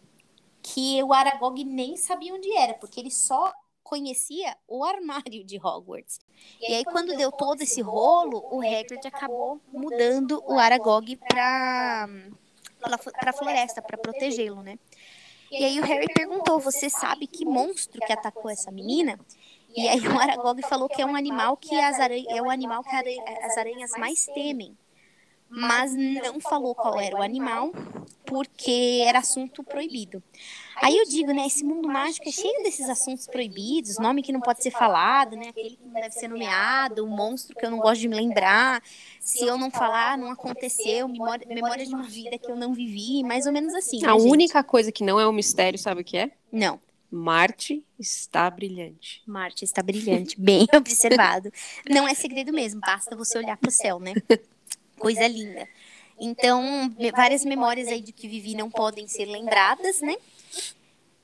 que 0.62 1.02
o 1.04 1.14
Aragog 1.14 1.64
nem 1.64 1.98
sabia 1.98 2.34
onde 2.34 2.52
era, 2.56 2.74
porque 2.76 3.00
ele 3.00 3.12
só 3.12 3.52
conhecia 3.84 4.56
o 4.68 4.84
armário 4.84 5.44
de 5.44 5.58
Hogwarts. 5.58 6.20
E 6.62 6.74
aí, 6.74 6.84
quando 6.86 7.16
deu 7.18 7.32
todo 7.32 7.62
esse 7.62 7.82
rolo, 7.82 8.48
o 8.52 8.62
Hagrid 8.62 9.06
acabou 9.06 9.60
mudando 9.74 10.42
o 10.46 10.58
Aragog 10.58 11.18
para 11.18 12.08
para 12.82 13.34
floresta, 13.34 13.82
para 13.82 13.98
protegê-lo, 13.98 14.62
né? 14.62 14.78
E 15.52 15.64
aí 15.64 15.80
o 15.80 15.84
Harry 15.84 16.08
perguntou: 16.14 16.60
"Você 16.60 16.90
sabe 16.90 17.28
que 17.28 17.46
monstro 17.46 18.00
que 18.02 18.14
atacou 18.14 18.50
essa 18.50 18.72
menina?" 18.72 19.20
E 19.76 19.88
aí 19.88 20.06
o 20.06 20.20
Aragog 20.20 20.62
falou 20.64 20.90
que 20.90 21.02
é 21.02 21.06
um 21.06 21.16
animal 21.16 21.56
que 21.56 21.80
as 21.80 22.00
aranhas, 22.00 22.28
é 22.28 22.42
o 22.42 22.50
animal 22.50 22.84
que 22.84 22.96
as 23.46 23.58
aranhas 23.58 23.92
mais 23.98 24.26
temem 24.26 24.76
mas 25.52 25.94
não 25.94 26.40
falou 26.40 26.74
qual 26.74 26.98
era 26.98 27.18
o 27.18 27.22
animal, 27.22 27.74
porque 28.32 29.04
era 29.06 29.20
assunto 29.20 29.62
proibido. 29.62 30.24
Aí 30.82 30.98
eu 30.98 31.04
digo, 31.04 31.34
né, 31.34 31.46
esse 31.46 31.66
mundo 31.66 31.90
mágico 31.90 32.30
é 32.30 32.32
cheio 32.32 32.64
desses 32.64 32.90
assuntos 32.90 33.28
proibidos, 33.28 34.00
nome 34.00 34.24
que 34.24 34.32
não 34.32 34.40
pode 34.40 34.64
ser 34.64 34.72
falado, 34.72 35.36
né, 35.36 35.50
aquele 35.50 35.72
que 35.72 35.86
não 35.86 35.92
deve 35.92 36.12
ser 36.12 36.30
nomeado, 36.30 37.04
um 37.04 37.10
monstro 37.10 37.54
que 37.54 37.66
eu 37.66 37.70
não 37.70 37.80
gosto 37.80 38.00
de 38.00 38.08
me 38.08 38.16
lembrar, 38.16 38.82
se 39.20 39.46
eu 39.46 39.58
não 39.58 39.70
falar, 39.70 40.18
não 40.18 40.32
aconteceu, 40.32 41.10
memória, 41.10 41.46
memória 41.46 41.86
de 41.86 41.94
uma 41.94 42.04
vida 42.04 42.38
que 42.38 42.50
eu 42.50 42.56
não 42.56 42.74
vivi, 42.74 43.22
mais 43.22 43.46
ou 43.46 43.52
menos 43.52 43.74
assim. 43.74 44.02
A 44.06 44.16
né, 44.16 44.24
única 44.24 44.60
gente? 44.60 44.70
coisa 44.70 44.94
que 44.94 45.04
não 45.04 45.20
é 45.20 45.28
um 45.28 45.34
mistério, 45.34 45.78
sabe 45.78 46.00
o 46.00 46.06
que 46.06 46.16
é? 46.16 46.32
Não. 46.50 46.80
Marte 47.12 47.86
está 48.00 48.50
brilhante. 48.50 49.22
Marte 49.28 49.66
está 49.66 49.84
brilhante, 49.84 50.40
bem 50.40 50.66
observado. 50.74 51.52
Não 51.90 52.08
é 52.08 52.14
segredo 52.14 52.54
mesmo, 52.54 52.80
basta 52.80 53.14
você 53.14 53.38
olhar 53.38 53.58
para 53.58 53.68
o 53.68 53.74
céu, 53.74 54.00
né? 54.00 54.14
coisa 54.98 55.28
linda. 55.28 55.68
Então, 56.24 56.94
várias 57.16 57.44
memórias 57.44 57.88
aí 57.88 58.00
de 58.00 58.14
que 58.14 58.28
vivi 58.28 58.54
não 58.54 58.70
podem 58.70 59.08
ser 59.08 59.26
lembradas, 59.26 60.02
né? 60.02 60.16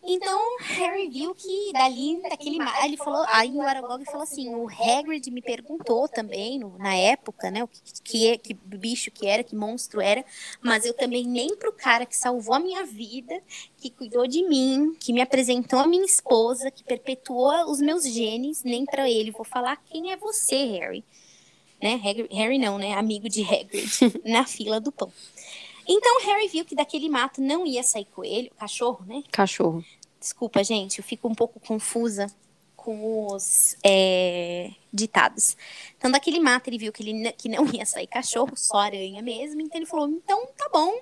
Então, 0.09 0.39
Harry 0.59 1.07
viu 1.09 1.35
que 1.35 1.71
dali, 1.73 2.19
daquele 2.23 2.57
ele 2.83 2.97
falou, 2.97 3.23
aí 3.27 3.51
o 3.51 3.61
Aragog 3.61 4.05
falou 4.05 4.23
assim, 4.23 4.55
o 4.55 4.67
Hagrid 4.67 5.29
me 5.29 5.41
perguntou 5.41 6.07
também, 6.07 6.57
no, 6.57 6.77
na 6.77 6.95
época, 6.95 7.51
né, 7.51 7.61
o 7.61 7.67
que, 7.67 7.81
que, 8.03 8.27
é, 8.27 8.37
que 8.37 8.53
bicho 8.53 9.11
que 9.11 9.27
era, 9.27 9.43
que 9.43 9.53
monstro 9.55 9.99
era, 9.99 10.23
mas 10.61 10.85
eu 10.85 10.93
também 10.93 11.25
nem 11.25 11.55
pro 11.57 11.73
cara 11.73 12.05
que 12.05 12.15
salvou 12.15 12.55
a 12.55 12.59
minha 12.59 12.85
vida, 12.85 13.39
que 13.75 13.89
cuidou 13.89 14.25
de 14.25 14.47
mim, 14.47 14.95
que 14.97 15.11
me 15.11 15.19
apresentou 15.19 15.79
a 15.79 15.87
minha 15.87 16.05
esposa, 16.05 16.71
que 16.71 16.85
perpetuou 16.85 17.69
os 17.69 17.81
meus 17.81 18.07
genes, 18.07 18.63
nem 18.63 18.85
para 18.85 19.09
ele 19.09 19.29
vou 19.29 19.45
falar 19.45 19.75
quem 19.75 20.11
é 20.11 20.15
você, 20.15 20.55
Harry 20.55 21.03
né? 21.81 21.95
Harry, 21.95 22.27
Harry 22.31 22.57
não, 22.57 22.77
né? 22.77 22.93
Amigo 22.93 23.29
de 23.29 23.43
Hagrid, 23.43 23.89
na 24.25 24.45
fila 24.45 24.79
do 24.79 24.91
pão. 24.91 25.11
Então 25.87 26.21
Harry 26.21 26.47
viu 26.47 26.65
que 26.65 26.75
daquele 26.75 27.09
mato 27.09 27.41
não 27.41 27.65
ia 27.65 27.81
sair 27.83 28.05
coelho, 28.05 28.51
cachorro, 28.57 29.05
né? 29.05 29.23
Cachorro. 29.31 29.83
Desculpa, 30.19 30.63
gente, 30.63 30.99
eu 30.99 31.03
fico 31.03 31.27
um 31.27 31.35
pouco 31.35 31.59
confusa 31.59 32.27
com 32.87 33.27
os 33.27 33.75
é, 33.83 34.71
ditados. 34.93 35.57
Então, 35.97 36.09
daquele 36.09 36.39
mato, 36.39 36.69
ele 36.69 36.77
viu 36.77 36.93
que, 36.93 37.03
ele, 37.03 37.31
que 37.33 37.49
não 37.49 37.65
ia 37.67 37.85
sair 37.85 38.07
cachorro, 38.07 38.53
só 38.55 38.77
aranha 38.77 39.21
mesmo. 39.21 39.59
Então, 39.59 39.77
ele 39.77 39.85
falou: 39.85 40.07
então 40.07 40.47
tá 40.57 40.69
bom. 40.71 40.97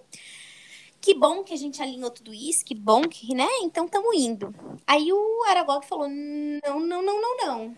Que 1.00 1.14
bom 1.14 1.44
que 1.44 1.54
a 1.54 1.58
gente 1.58 1.80
alinhou 1.84 2.10
tudo 2.10 2.34
isso, 2.34 2.66
que 2.66 2.74
bom 2.74 3.04
que, 3.04 3.36
né? 3.36 3.48
Então, 3.62 3.86
estamos 3.86 4.16
indo. 4.16 4.54
Aí 4.88 5.14
o 5.14 5.44
Aragog 5.48 5.86
falou: 5.86 6.10
não, 6.10 6.80
não, 6.80 7.04
não, 7.04 7.22
não, 7.22 7.38
não. 7.38 7.76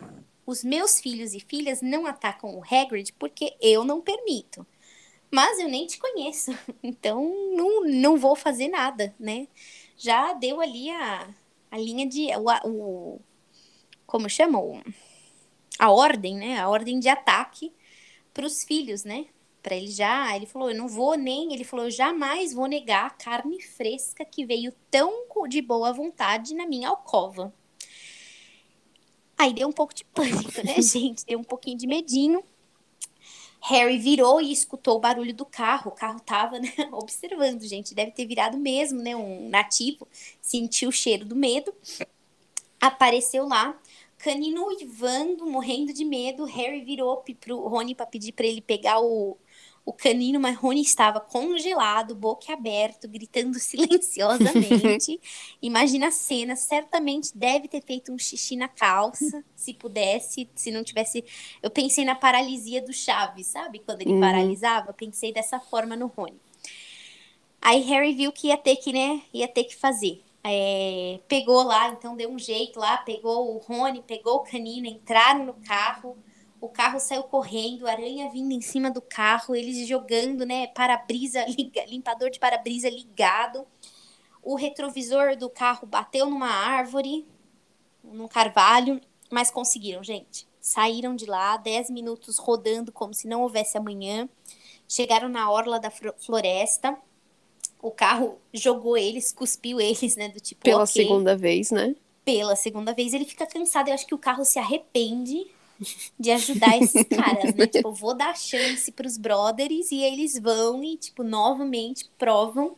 Os 0.48 0.64
meus 0.64 1.02
filhos 1.02 1.34
e 1.34 1.42
filhas 1.42 1.82
não 1.82 2.06
atacam 2.06 2.58
o 2.58 2.64
Hagrid 2.64 3.12
porque 3.20 3.58
eu 3.60 3.84
não 3.84 4.00
permito. 4.00 4.66
Mas 5.30 5.60
eu 5.60 5.68
nem 5.68 5.86
te 5.86 6.00
conheço, 6.00 6.58
então 6.82 7.22
não, 7.54 7.84
não 7.84 8.16
vou 8.16 8.34
fazer 8.34 8.70
nada, 8.70 9.14
né? 9.20 9.50
Já 9.98 10.32
deu 10.32 10.62
ali 10.62 10.90
a, 10.90 11.30
a 11.70 11.78
linha 11.78 12.08
de. 12.08 12.30
O, 12.38 12.70
o, 12.70 13.22
como 14.06 14.30
chama? 14.30 14.58
O, 14.58 14.82
a 15.78 15.92
ordem, 15.92 16.38
né? 16.38 16.58
A 16.58 16.70
ordem 16.70 16.98
de 16.98 17.10
ataque 17.10 17.74
para 18.34 18.46
os 18.46 18.64
filhos, 18.64 19.04
né? 19.04 19.26
Para 19.62 19.76
ele 19.76 19.92
já. 19.92 20.34
Ele 20.34 20.46
falou: 20.46 20.72
eu 20.72 20.78
não 20.78 20.88
vou 20.88 21.18
nem. 21.18 21.54
Ele 21.54 21.66
falou: 21.66 21.88
eu 21.88 21.92
jamais 21.92 22.54
vou 22.54 22.68
negar 22.68 23.08
a 23.08 23.10
carne 23.10 23.62
fresca 23.62 24.24
que 24.24 24.46
veio 24.46 24.74
tão 24.90 25.28
de 25.50 25.62
boa 25.62 25.92
vontade 25.92 26.56
na 26.56 26.66
minha 26.66 26.88
alcova. 26.88 27.54
Aí 29.38 29.54
deu 29.54 29.68
um 29.68 29.72
pouco 29.72 29.94
de 29.94 30.04
pânico, 30.06 30.66
né, 30.66 30.80
gente? 30.82 31.26
Deu 31.26 31.40
um 31.40 31.44
pouquinho 31.44 31.78
de 31.78 31.86
medinho. 31.86 32.44
Harry 33.62 33.98
virou 33.98 34.40
e 34.42 34.52
escutou 34.52 34.98
o 34.98 35.00
barulho 35.00 35.34
do 35.34 35.46
carro. 35.46 35.92
O 35.92 35.96
carro 35.96 36.20
tava 36.20 36.60
né, 36.60 36.72
observando, 36.92 37.62
gente. 37.64 37.94
Deve 37.94 38.12
ter 38.12 38.26
virado 38.26 38.58
mesmo, 38.58 39.02
né? 39.02 39.16
Um 39.16 39.50
nativo. 39.50 40.08
Sentiu 40.42 40.90
o 40.90 40.94
cheiro 40.94 41.26
do 41.26 41.36
medo. 41.36 41.74
Apareceu 42.80 43.48
lá. 43.48 43.78
Canino 44.18 44.66
uivando, 44.68 45.46
morrendo 45.46 45.94
de 45.94 46.04
medo. 46.06 46.46
Harry 46.46 46.82
virou 46.82 47.24
pro 47.40 47.68
Rony 47.68 47.94
para 47.94 48.06
pedir 48.06 48.32
para 48.32 48.48
ele 48.48 48.62
pegar 48.62 49.00
o, 49.00 49.38
o 49.88 49.94
canino, 49.94 50.38
mas 50.38 50.58
Rony 50.58 50.82
estava 50.82 51.22
congelado, 51.22 52.14
boca 52.14 52.52
aberto, 52.52 53.08
gritando 53.08 53.56
silenciosamente. 53.58 55.18
Imagina 55.62 56.10
a 56.10 56.12
cena, 56.12 56.58
certamente 56.58 57.32
deve 57.34 57.70
ter 57.70 57.82
feito 57.82 58.12
um 58.12 58.20
xixi 58.20 58.58
na 58.58 58.68
calça, 58.68 59.42
se 59.56 59.74
pudesse, 59.74 60.50
se 60.54 60.72
não 60.72 60.84
tivesse. 60.84 61.24
Eu 61.64 61.72
pensei 61.72 62.04
na 62.04 62.16
paralisia 62.16 62.82
do 62.82 62.92
Chaves, 62.92 63.48
sabe? 63.48 63.80
Quando 63.80 64.02
ele 64.02 64.12
uhum. 64.12 64.20
paralisava, 64.20 64.92
pensei 64.92 65.32
dessa 65.32 65.58
forma 65.58 65.96
no 65.96 66.08
Rony. 66.08 66.38
Aí 67.62 67.80
Harry 67.84 68.14
viu 68.14 68.34
que 68.34 68.48
ia 68.48 68.58
ter 68.58 68.76
que, 68.76 68.92
né, 68.92 69.22
ia 69.34 69.48
ter 69.48 69.64
que 69.64 69.76
fazer. 69.78 70.22
É, 70.44 71.22
pegou 71.30 71.64
lá, 71.64 71.92
então 71.92 72.14
deu 72.14 72.30
um 72.30 72.38
jeito 72.38 72.78
lá, 72.78 72.98
pegou 72.98 73.56
o 73.56 73.58
Rony, 73.60 74.04
pegou 74.06 74.36
o 74.36 74.44
canino, 74.44 74.86
entraram 74.86 75.46
no 75.46 75.54
carro, 75.54 76.18
o 76.60 76.68
carro 76.68 77.00
saiu 77.00 77.24
correndo, 77.24 77.88
aranha 77.88 78.30
vindo 78.30 78.52
em 78.52 78.62
cima 78.62 78.90
do 78.90 79.02
carro, 79.02 79.56
eles 79.56 79.88
jogando, 79.88 80.46
né, 80.46 80.68
para-brisa, 80.68 81.46
limpador 81.88 82.30
de 82.30 82.40
para-brisa 82.40 82.90
ligado. 82.90 83.66
O 84.42 84.56
retrovisor 84.56 85.36
do 85.36 85.50
carro 85.50 85.86
bateu 85.86 86.30
numa 86.30 86.50
árvore, 86.50 87.28
num 88.04 88.28
carvalho, 88.28 89.00
mas 89.30 89.52
conseguiram, 89.52 90.04
gente. 90.04 90.48
Saíram 90.60 91.16
de 91.16 91.26
lá, 91.26 91.58
10 91.58 91.90
minutos 91.92 92.38
rodando 92.38 92.92
como 92.92 93.14
se 93.14 93.28
não 93.28 93.44
houvesse 93.44 93.78
amanhã. 93.78 94.28
Chegaram 94.88 95.30
na 95.30 95.50
orla 95.52 95.80
da 95.80 95.92
floresta. 95.92 96.98
O 97.82 97.92
carro 97.92 98.40
jogou 98.54 98.98
eles, 98.98 99.32
cuspiu 99.32 99.80
eles, 99.80 100.16
né, 100.16 100.30
do 100.30 100.40
tipo, 100.40 100.62
Pela 100.64 100.84
okay. 100.84 101.04
segunda 101.04 101.38
vez, 101.38 101.72
né? 101.72 101.96
Pela 102.26 102.56
segunda 102.56 102.94
vez, 102.94 103.14
ele 103.14 103.26
fica 103.26 103.46
cansado. 103.46 103.90
Eu 103.90 103.94
acho 103.94 104.08
que 104.08 104.16
o 104.16 104.18
carro 104.18 104.44
se 104.44 104.60
arrepende 104.60 105.46
de 106.20 106.32
ajudar 106.32 106.78
esses 106.78 107.04
caras, 107.10 107.54
né? 107.54 107.68
tipo, 107.68 107.92
vou 107.92 108.16
dar 108.16 108.38
chance 108.38 108.92
pros 108.92 109.18
brothers 109.18 109.92
e 109.92 110.02
eles 110.04 110.40
vão 110.40 110.84
e, 110.84 110.98
tipo, 110.98 111.24
novamente 111.24 112.10
provam 112.18 112.76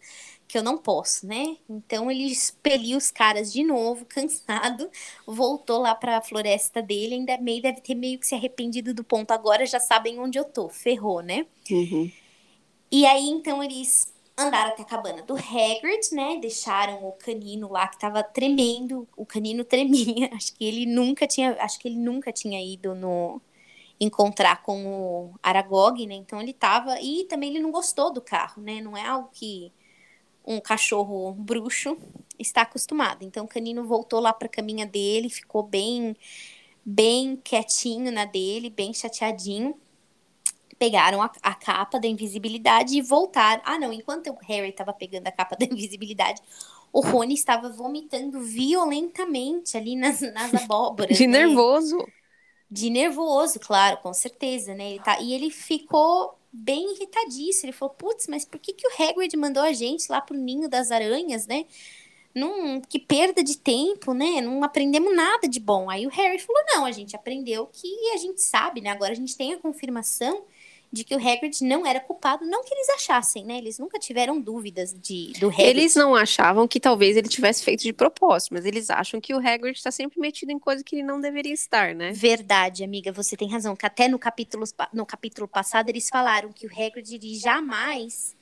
que 0.49 0.57
eu 0.57 0.63
não 0.63 0.79
posso, 0.79 1.27
né? 1.27 1.57
Então 1.69 2.09
ele 2.09 2.23
expeliu 2.23 2.97
os 2.97 3.11
caras 3.11 3.53
de 3.53 3.63
novo, 3.63 4.03
cansado, 4.03 4.89
voltou 5.25 5.79
lá 5.79 5.93
para 5.93 6.17
a 6.17 6.21
floresta 6.21 6.81
dele, 6.81 7.13
ainda 7.13 7.37
meio 7.37 7.61
deve 7.61 7.81
ter 7.81 7.93
meio 7.93 8.17
que 8.17 8.25
se 8.25 8.33
arrependido 8.33 8.91
do 8.91 9.03
ponto 9.03 9.29
agora, 9.29 9.63
já 9.67 9.79
sabem 9.79 10.19
onde 10.19 10.39
eu 10.39 10.43
tô, 10.43 10.67
ferrou, 10.67 11.21
né? 11.21 11.45
Uhum. 11.69 12.11
E 12.91 13.05
aí 13.05 13.27
então 13.29 13.63
eles 13.63 14.11
andaram 14.39 14.71
até 14.71 14.81
a 14.81 14.85
cabana 14.85 15.21
do 15.21 15.35
Hagrid, 15.35 16.13
né? 16.13 16.37
Deixaram 16.39 17.05
o 17.07 17.11
canino 17.13 17.71
lá 17.71 17.87
que 17.87 17.99
tava 17.99 18.23
tremendo. 18.23 19.07
O 19.15 19.25
canino 19.25 19.63
tremia. 19.63 20.29
Acho 20.33 20.53
que 20.55 20.65
ele 20.65 20.85
nunca 20.85 21.27
tinha, 21.27 21.57
acho 21.59 21.79
que 21.79 21.87
ele 21.87 21.97
nunca 21.97 22.31
tinha 22.31 22.61
ido 22.61 22.95
no 22.95 23.41
encontrar 23.99 24.63
com 24.63 24.85
o 24.87 25.33
Aragog, 25.43 26.05
né? 26.07 26.15
Então 26.15 26.41
ele 26.41 26.53
tava 26.53 26.99
e 27.01 27.25
também 27.25 27.49
ele 27.49 27.59
não 27.59 27.71
gostou 27.71 28.11
do 28.11 28.21
carro, 28.21 28.61
né? 28.61 28.81
Não 28.81 28.95
é 28.95 29.05
algo 29.05 29.29
que 29.31 29.71
um 30.45 30.59
cachorro 30.59 31.33
bruxo 31.33 31.97
está 32.37 32.61
acostumado. 32.61 33.23
Então 33.23 33.45
o 33.45 33.47
canino 33.47 33.83
voltou 33.85 34.19
lá 34.19 34.33
para 34.33 34.47
a 34.47 34.51
caminha 34.51 34.85
dele, 34.85 35.29
ficou 35.29 35.63
bem 35.63 36.15
bem 36.85 37.35
quietinho 37.35 38.11
na 38.11 38.25
dele, 38.25 38.69
bem 38.69 38.93
chateadinho 38.93 39.75
pegaram 40.79 41.21
a, 41.21 41.29
a, 41.43 41.53
capa 41.53 41.99
da 41.99 42.07
invisibilidade 42.07 42.97
e 42.97 43.01
voltaram. 43.01 43.61
Ah, 43.65 43.77
não, 43.77 43.91
enquanto 43.91 44.31
o 44.31 44.37
Harry 44.47 44.69
estava 44.69 44.93
pegando 44.93 45.27
a 45.27 45.31
capa 45.31 45.55
da 45.59 45.65
invisibilidade, 45.65 46.41
o 46.91 47.01
Rony 47.01 47.33
estava 47.33 47.69
vomitando 47.69 48.39
violentamente 48.39 49.77
ali 49.77 49.95
nas, 49.95 50.21
nas 50.21 50.55
abóboras. 50.63 51.17
De 51.17 51.27
né? 51.27 51.45
nervoso. 51.45 51.97
De 52.71 52.89
nervoso, 52.89 53.59
claro, 53.59 53.97
com 53.97 54.13
certeza, 54.13 54.73
né? 54.73 54.91
Ele 54.91 54.99
tá, 54.99 55.19
e 55.19 55.33
ele 55.33 55.51
ficou 55.51 56.39
bem 56.51 56.93
irritadíssimo. 56.93 57.65
Ele 57.65 57.77
falou: 57.77 57.93
putz, 57.93 58.27
mas 58.27 58.45
por 58.45 58.59
que, 58.59 58.73
que 58.73 58.87
o 58.87 58.91
Hagrid 59.03 59.35
mandou 59.35 59.61
a 59.61 59.73
gente 59.73 60.09
lá 60.09 60.21
pro 60.21 60.37
ninho 60.37 60.69
das 60.69 60.91
aranhas, 60.91 61.45
né? 61.45 61.65
Num, 62.33 62.79
que 62.81 62.99
perda 62.99 63.43
de 63.43 63.57
tempo, 63.57 64.13
né? 64.13 64.39
Não 64.41 64.63
aprendemos 64.63 65.15
nada 65.15 65.47
de 65.47 65.59
bom. 65.59 65.89
Aí 65.89 66.05
o 66.05 66.09
Harry 66.09 66.39
falou: 66.39 66.61
não, 66.73 66.85
a 66.85 66.91
gente 66.91 67.15
aprendeu 67.15 67.67
que 67.67 67.87
a 68.13 68.17
gente 68.17 68.41
sabe, 68.41 68.81
né? 68.81 68.91
Agora 68.91 69.11
a 69.11 69.15
gente 69.15 69.35
tem 69.35 69.53
a 69.53 69.57
confirmação 69.57 70.43
de 70.91 71.03
que 71.03 71.15
o 71.15 71.19
Hagrid 71.19 71.63
não 71.63 71.85
era 71.85 71.99
culpado, 71.99 72.45
não 72.45 72.63
que 72.63 72.73
eles 72.73 72.89
achassem, 72.89 73.45
né? 73.45 73.57
Eles 73.57 73.77
nunca 73.77 73.99
tiveram 73.99 74.41
dúvidas 74.41 74.93
de 74.93 75.33
do 75.39 75.49
Hagrid. 75.49 75.69
Eles 75.69 75.95
não 75.95 76.15
achavam 76.15 76.67
que 76.67 76.79
talvez 76.79 77.15
ele 77.15 77.27
tivesse 77.27 77.63
feito 77.63 77.83
de 77.83 77.93
propósito, 77.93 78.53
mas 78.53 78.65
eles 78.65 78.89
acham 78.89 79.21
que 79.21 79.33
o 79.33 79.37
Hagrid 79.37 79.77
está 79.77 79.91
sempre 79.91 80.19
metido 80.19 80.51
em 80.51 80.59
coisa 80.59 80.83
que 80.83 80.95
ele 80.95 81.03
não 81.03 81.21
deveria 81.21 81.53
estar, 81.53 81.93
né? 81.93 82.11
Verdade, 82.11 82.83
amiga, 82.83 83.11
você 83.11 83.37
tem 83.37 83.49
razão. 83.49 83.75
Que 83.75 83.85
até 83.85 84.07
no 84.07 84.17
capítulo, 84.17 84.65
no 84.91 85.05
capítulo 85.05 85.47
passado 85.47 85.89
eles 85.89 86.09
falaram 86.09 86.51
que 86.51 86.65
o 86.65 86.69
Hagrid 86.71 87.35
jamais 87.37 88.35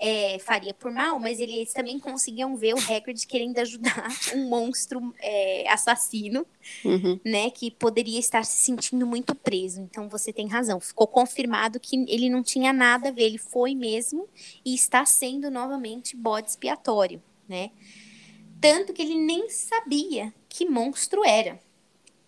é, 0.00 0.38
faria 0.38 0.72
por 0.72 0.90
mal, 0.90 1.20
mas 1.20 1.38
eles 1.38 1.74
também 1.74 1.98
conseguiam 1.98 2.56
ver 2.56 2.74
o 2.74 2.78
Hagrid 2.78 3.26
querendo 3.26 3.58
ajudar 3.58 4.08
um 4.34 4.48
monstro 4.48 5.14
é, 5.20 5.70
assassino, 5.70 6.46
uhum. 6.82 7.20
né, 7.22 7.50
que 7.50 7.70
poderia 7.70 8.18
estar 8.18 8.42
se 8.44 8.56
sentindo 8.64 9.06
muito 9.06 9.34
preso. 9.34 9.82
Então 9.82 10.08
você 10.08 10.32
tem 10.32 10.48
razão. 10.48 10.80
Ficou 10.80 11.06
confirmado 11.06 11.78
que 11.78 11.96
ele 12.08 12.30
não 12.30 12.42
tinha 12.42 12.72
nada 12.72 13.08
a 13.08 13.12
ver, 13.12 13.24
ele 13.24 13.38
foi 13.38 13.74
mesmo 13.74 14.26
e 14.64 14.74
está 14.74 15.04
sendo 15.04 15.50
novamente 15.50 16.16
bode 16.16 16.48
expiatório, 16.48 17.22
né? 17.46 17.70
Tanto 18.58 18.92
que 18.92 19.02
ele 19.02 19.16
nem 19.16 19.50
sabia 19.50 20.32
que 20.48 20.66
monstro 20.66 21.24
era. 21.24 21.60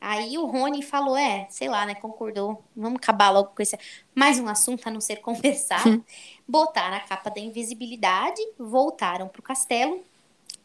Aí 0.04 0.36
o 0.36 0.46
Rony 0.46 0.82
falou, 0.82 1.16
é, 1.16 1.46
sei 1.48 1.68
lá, 1.68 1.86
né, 1.86 1.94
concordou, 1.94 2.60
vamos 2.74 2.96
acabar 2.96 3.30
logo 3.30 3.50
com 3.54 3.62
esse 3.62 3.78
mais 4.12 4.36
um 4.40 4.48
assunto 4.48 4.84
a 4.88 4.90
não 4.90 5.00
ser 5.00 5.20
conversar. 5.20 5.86
Hum. 5.86 6.02
Botaram 6.46 6.96
a 6.96 7.00
capa 7.00 7.30
da 7.30 7.38
invisibilidade, 7.38 8.42
voltaram 8.58 9.28
pro 9.28 9.40
castelo. 9.40 10.02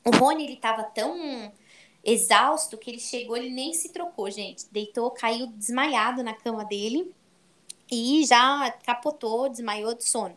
O 0.04 0.10
Rony, 0.10 0.44
ele 0.44 0.56
tava 0.56 0.82
tão 0.82 1.54
exausto 2.04 2.80
que 2.80 2.90
ele 2.90 3.00
chegou, 3.00 3.38
ele 3.38 3.52
nem 3.52 3.76
se 3.76 3.90
trocou, 3.90 4.28
gente. 4.32 4.66
Deitou, 4.72 5.12
caiu 5.12 5.46
desmaiado 5.46 6.24
na 6.24 6.34
cama 6.34 6.66
dele 6.66 7.14
e 7.92 8.26
já 8.26 8.72
capotou, 8.84 9.50
desmaiou 9.50 9.94
de 9.94 10.10
sono. 10.10 10.36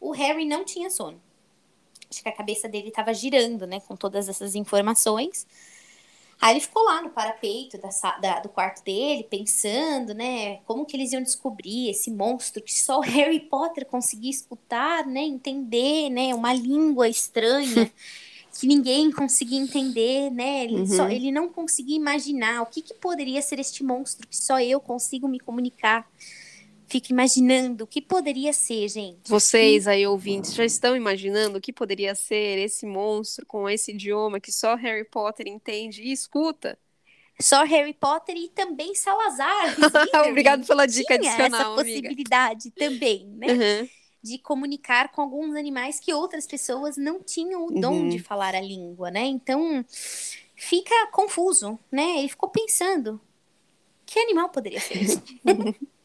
O 0.00 0.12
Harry 0.12 0.44
não 0.44 0.64
tinha 0.64 0.88
sono. 0.88 1.20
Acho 2.08 2.22
que 2.22 2.28
a 2.28 2.32
cabeça 2.32 2.68
dele 2.68 2.90
estava 2.90 3.12
girando, 3.12 3.66
né, 3.66 3.80
com 3.80 3.96
todas 3.96 4.28
essas 4.28 4.54
informações. 4.54 5.48
Aí 6.40 6.54
ele 6.54 6.60
ficou 6.60 6.82
lá 6.84 7.02
no 7.02 7.10
parapeito 7.10 7.76
da, 7.76 7.90
da, 8.18 8.40
do 8.40 8.48
quarto 8.48 8.82
dele, 8.82 9.24
pensando, 9.24 10.14
né, 10.14 10.56
como 10.64 10.86
que 10.86 10.96
eles 10.96 11.12
iam 11.12 11.22
descobrir 11.22 11.90
esse 11.90 12.10
monstro 12.10 12.62
que 12.62 12.74
só 12.74 12.98
o 12.98 13.02
Harry 13.04 13.40
Potter 13.40 13.84
conseguia 13.84 14.30
escutar, 14.30 15.06
né, 15.06 15.20
entender, 15.20 16.08
né, 16.08 16.34
uma 16.34 16.54
língua 16.54 17.08
estranha 17.08 17.92
que 18.58 18.66
ninguém 18.66 19.10
conseguia 19.10 19.60
entender, 19.60 20.30
né, 20.30 20.64
ele, 20.64 20.76
uhum. 20.76 20.86
só, 20.86 21.08
ele 21.10 21.30
não 21.30 21.48
conseguia 21.48 21.96
imaginar 21.96 22.62
o 22.62 22.66
que, 22.66 22.80
que 22.80 22.94
poderia 22.94 23.42
ser 23.42 23.58
este 23.58 23.84
monstro 23.84 24.26
que 24.26 24.36
só 24.36 24.58
eu 24.58 24.80
consigo 24.80 25.28
me 25.28 25.38
comunicar 25.38 26.08
fica 26.90 27.12
imaginando 27.12 27.84
o 27.84 27.86
que 27.86 28.02
poderia 28.02 28.52
ser, 28.52 28.88
gente. 28.88 29.30
Vocês 29.30 29.86
aí 29.86 30.04
ouvintes 30.06 30.52
já 30.54 30.64
estão 30.64 30.96
imaginando 30.96 31.58
o 31.58 31.60
que 31.60 31.72
poderia 31.72 32.14
ser 32.16 32.58
esse 32.58 32.84
monstro 32.84 33.46
com 33.46 33.70
esse 33.70 33.92
idioma 33.92 34.40
que 34.40 34.50
só 34.50 34.74
Harry 34.74 35.04
Potter 35.04 35.46
entende 35.46 36.02
e 36.02 36.10
escuta? 36.10 36.76
Só 37.40 37.64
Harry 37.64 37.94
Potter 37.94 38.36
e 38.36 38.48
também 38.48 38.94
Salazar. 38.94 39.76
Obrigado 40.28 40.66
pela 40.66 40.84
dica 40.84 41.16
Tinha 41.18 41.32
adicional. 41.32 41.74
Essa 41.74 41.84
possibilidade 41.84 42.72
amiga. 42.76 42.90
também, 42.90 43.26
né? 43.36 43.46
Uhum. 43.52 43.88
De 44.22 44.38
comunicar 44.38 45.10
com 45.12 45.22
alguns 45.22 45.54
animais 45.54 46.00
que 46.00 46.12
outras 46.12 46.46
pessoas 46.46 46.96
não 46.96 47.22
tinham 47.22 47.66
o 47.66 47.80
dom 47.80 48.00
uhum. 48.00 48.08
de 48.08 48.18
falar 48.18 48.54
a 48.54 48.60
língua, 48.60 49.10
né? 49.10 49.24
Então 49.24 49.82
fica 50.56 51.06
confuso, 51.12 51.78
né? 51.90 52.18
Ele 52.18 52.28
ficou 52.28 52.50
pensando: 52.50 53.18
que 54.04 54.18
animal 54.18 54.50
poderia 54.50 54.80
ser? 54.80 55.06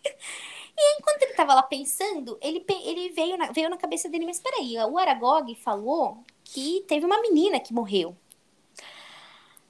E 0.77 0.81
aí, 0.81 0.97
enquanto 0.99 1.21
ele 1.21 1.31
estava 1.31 1.53
lá 1.53 1.63
pensando, 1.63 2.37
ele, 2.41 2.65
ele 2.83 3.09
veio, 3.09 3.37
na, 3.37 3.51
veio 3.51 3.69
na 3.69 3.77
cabeça 3.77 4.09
dele, 4.09 4.25
mas 4.25 4.39
peraí, 4.39 4.77
o 4.77 4.97
Aragog 4.97 5.55
falou 5.55 6.23
que 6.43 6.83
teve 6.87 7.05
uma 7.05 7.21
menina 7.21 7.59
que 7.59 7.73
morreu. 7.73 8.15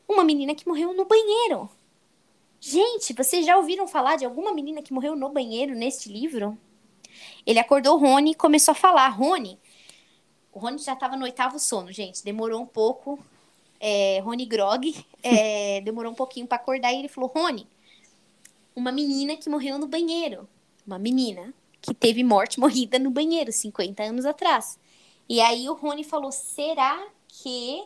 Uma 0.07 0.23
menina 0.23 0.55
que 0.55 0.67
morreu 0.67 0.93
no 0.93 1.05
banheiro. 1.05 1.69
Gente, 2.59 3.13
vocês 3.13 3.45
já 3.45 3.55
ouviram 3.57 3.87
falar 3.87 4.15
de 4.15 4.25
alguma 4.25 4.51
menina 4.51 4.81
que 4.81 4.93
morreu 4.93 5.15
no 5.15 5.29
banheiro 5.29 5.75
neste 5.75 6.09
livro? 6.09 6.57
Ele 7.45 7.59
acordou 7.59 7.95
o 7.95 7.99
Rony 7.99 8.31
e 8.31 8.35
começou 8.35 8.71
a 8.71 8.75
falar. 8.75 9.07
Rony, 9.09 9.59
o 10.51 10.57
Rony 10.57 10.79
já 10.79 10.93
estava 10.93 11.15
no 11.15 11.25
oitavo 11.25 11.59
sono, 11.59 11.91
gente. 11.91 12.23
Demorou 12.23 12.61
um 12.61 12.65
pouco. 12.65 13.19
É, 13.79 14.19
Rony 14.21 14.45
Grog, 14.45 15.05
é, 15.21 15.81
demorou 15.85 16.11
um 16.11 16.15
pouquinho 16.15 16.47
para 16.47 16.55
acordar 16.55 16.91
e 16.91 16.99
ele 16.99 17.07
falou: 17.07 17.29
Rony, 17.29 17.67
uma 18.75 18.91
menina 18.91 19.35
que 19.37 19.49
morreu 19.49 19.77
no 19.77 19.87
banheiro. 19.87 20.47
Uma 20.85 20.99
menina 20.99 21.53
que 21.81 21.93
teve 21.93 22.23
morte 22.23 22.59
morrida 22.61 22.97
no 22.99 23.09
banheiro 23.09 23.51
50 23.51 24.03
anos 24.03 24.25
atrás. 24.25 24.79
E 25.27 25.41
aí 25.41 25.67
o 25.69 25.73
Rony 25.73 26.03
falou: 26.03 26.31
será 26.31 27.07
que 27.27 27.83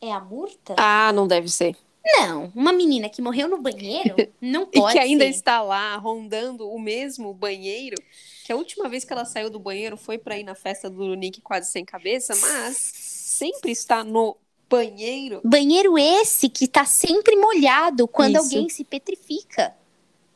é 0.00 0.12
a 0.12 0.20
Murta? 0.20 0.74
Ah, 0.78 1.12
não 1.12 1.26
deve 1.26 1.48
ser. 1.48 1.76
Não, 2.06 2.52
uma 2.54 2.70
menina 2.70 3.08
que 3.08 3.22
morreu 3.22 3.48
no 3.48 3.58
banheiro 3.58 4.14
não 4.38 4.66
pode 4.66 4.90
e 4.90 4.92
que 4.92 4.98
ainda 4.98 5.24
ser. 5.24 5.30
está 5.30 5.62
lá 5.62 5.96
rondando 5.96 6.68
o 6.68 6.78
mesmo 6.78 7.32
banheiro. 7.32 7.96
Que 8.44 8.52
a 8.52 8.56
última 8.56 8.90
vez 8.90 9.04
que 9.04 9.12
ela 9.12 9.24
saiu 9.24 9.48
do 9.48 9.58
banheiro 9.58 9.96
foi 9.96 10.18
para 10.18 10.38
ir 10.38 10.44
na 10.44 10.54
festa 10.54 10.90
do 10.90 11.14
Nick 11.14 11.40
quase 11.40 11.70
sem 11.70 11.82
cabeça, 11.82 12.36
mas 12.36 12.76
sempre 12.76 13.70
está 13.70 14.04
no 14.04 14.36
banheiro. 14.68 15.40
Banheiro 15.42 15.96
esse 15.96 16.50
que 16.50 16.68
tá 16.68 16.84
sempre 16.84 17.36
molhado 17.36 18.06
quando 18.06 18.34
Isso. 18.34 18.44
alguém 18.44 18.68
se 18.68 18.84
petrifica. 18.84 19.74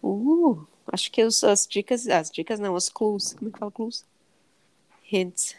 Uh, 0.03 0.67
acho 0.93 1.11
que 1.11 1.23
os- 1.25 1.43
as 1.45 1.67
dicas, 1.67 2.07
as 2.09 2.31
dicas 2.31 2.59
não, 2.61 2.75
os 2.75 2.89
clues, 2.89 3.35
como 3.35 3.49
é 3.49 3.53
que 3.53 3.59
fala 3.59 3.71
clues? 3.73 4.05
Hints. 5.11 5.55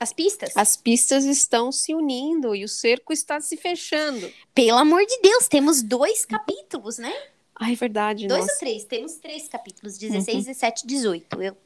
As 0.00 0.12
pistas? 0.12 0.56
As 0.56 0.76
pistas 0.76 1.24
estão 1.24 1.72
se 1.72 1.92
unindo 1.94 2.54
e 2.54 2.64
o 2.64 2.68
cerco 2.68 3.12
está 3.12 3.40
se 3.40 3.56
fechando. 3.56 4.32
Pelo 4.54 4.78
amor 4.78 5.04
de 5.04 5.18
Deus, 5.20 5.48
temos 5.48 5.82
dois 5.82 6.24
capítulos, 6.24 6.98
né? 6.98 7.12
Ai, 7.56 7.72
é 7.72 7.76
verdade, 7.76 8.28
Dois 8.28 8.42
nossa. 8.42 8.52
ou 8.52 8.58
três? 8.60 8.84
Temos 8.84 9.14
três 9.16 9.48
capítulos, 9.48 9.98
16, 9.98 10.44
17, 10.46 10.86
18. 10.86 11.42
Eu 11.42 11.56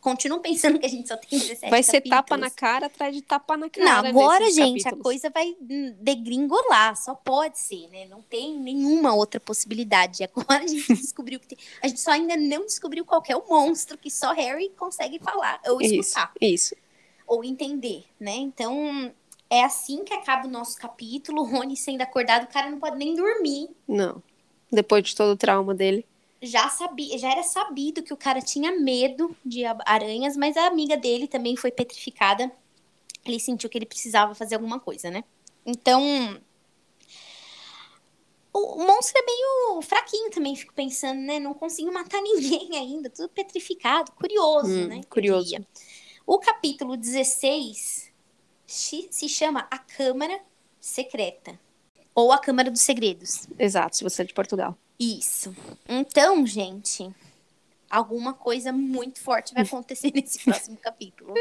continuo 0.00 0.40
pensando 0.40 0.78
que 0.78 0.86
a 0.86 0.88
gente 0.88 1.06
só 1.08 1.16
tem 1.16 1.38
17 1.38 1.70
Vai 1.70 1.82
ser 1.82 1.98
capítulos. 2.00 2.16
tapa 2.18 2.36
na 2.36 2.50
cara 2.50 2.86
atrás 2.86 3.14
de 3.14 3.22
tapa 3.22 3.56
na 3.56 3.68
cara. 3.70 4.02
Não, 4.02 4.08
agora, 4.10 4.40
nesses 4.40 4.54
gente, 4.56 4.80
a 4.80 4.84
capítulos. 4.90 5.02
coisa 5.02 5.30
vai 5.30 5.54
degringolar, 6.00 6.96
só 6.96 7.14
pode 7.14 7.58
ser, 7.58 7.88
né? 7.88 8.06
Não 8.06 8.22
tem 8.22 8.58
nenhuma 8.58 9.14
outra 9.14 9.38
possibilidade. 9.40 10.24
Agora 10.24 10.64
a 10.64 10.66
gente 10.66 10.92
descobriu 10.94 11.38
que 11.40 11.48
tem... 11.48 11.58
A 11.82 11.88
gente 11.88 12.00
só 12.00 12.10
ainda 12.12 12.36
não 12.36 12.66
descobriu 12.66 13.04
qual 13.04 13.22
é 13.28 13.36
o 13.36 13.44
monstro 13.48 13.96
que 13.98 14.10
só 14.10 14.32
Harry 14.32 14.70
consegue 14.76 15.18
falar 15.18 15.60
ou 15.66 15.80
Isso, 15.80 15.94
escutar. 15.94 16.32
isso. 16.40 16.74
ou 17.26 17.44
entender, 17.44 18.04
né? 18.18 18.34
Então, 18.36 19.12
é 19.48 19.62
assim 19.64 20.04
que 20.04 20.12
acaba 20.14 20.46
o 20.46 20.50
nosso 20.50 20.76
capítulo. 20.78 21.42
O 21.42 21.44
Rony 21.46 21.76
sendo 21.76 22.02
acordado, 22.02 22.44
o 22.44 22.48
cara 22.52 22.70
não 22.70 22.78
pode 22.78 22.96
nem 22.96 23.14
dormir. 23.14 23.68
Não. 23.86 24.22
Depois 24.70 25.04
de 25.04 25.14
todo 25.14 25.32
o 25.32 25.36
trauma 25.36 25.74
dele. 25.74 26.06
Já 26.42 26.68
sabia, 26.68 27.16
já 27.16 27.30
era 27.30 27.42
sabido 27.44 28.02
que 28.02 28.12
o 28.12 28.16
cara 28.16 28.42
tinha 28.42 28.72
medo 28.72 29.34
de 29.44 29.62
aranhas, 29.86 30.36
mas 30.36 30.56
a 30.56 30.66
amiga 30.66 30.96
dele 30.96 31.28
também 31.28 31.56
foi 31.56 31.70
petrificada. 31.70 32.50
Ele 33.24 33.38
sentiu 33.38 33.70
que 33.70 33.78
ele 33.78 33.86
precisava 33.86 34.34
fazer 34.34 34.56
alguma 34.56 34.80
coisa, 34.80 35.08
né? 35.08 35.22
Então, 35.64 36.02
o, 38.52 38.84
monstro 38.84 39.14
é 39.16 39.24
meio 39.24 39.82
fraquinho 39.82 40.30
também, 40.30 40.54
fico 40.56 40.74
pensando, 40.74 41.20
né? 41.20 41.38
Não 41.38 41.54
consigo 41.54 41.92
matar 41.92 42.20
ninguém 42.22 42.76
ainda, 42.76 43.08
tudo 43.08 43.28
petrificado, 43.28 44.10
curioso, 44.12 44.68
Hum, 44.68 44.86
né? 44.88 45.00
curioso. 45.08 45.54
O 46.26 46.38
capítulo 46.38 46.96
16 46.96 48.12
se 48.66 49.08
se 49.10 49.28
chama 49.28 49.66
A 49.70 49.78
Câmara 49.78 50.40
Secreta. 50.80 51.58
Ou 52.14 52.30
A 52.30 52.38
Câmara 52.38 52.70
dos 52.70 52.82
Segredos. 52.82 53.46
Exato, 53.58 53.96
se 53.96 54.04
você 54.04 54.22
é 54.22 54.24
de 54.24 54.34
Portugal. 54.34 54.76
Isso. 55.02 55.54
Então, 55.88 56.46
gente, 56.46 57.10
alguma 57.90 58.32
coisa 58.32 58.72
muito 58.72 59.20
forte 59.20 59.52
vai 59.52 59.64
acontecer 59.64 60.12
nesse 60.14 60.38
próximo 60.44 60.76
capítulo. 60.76 61.34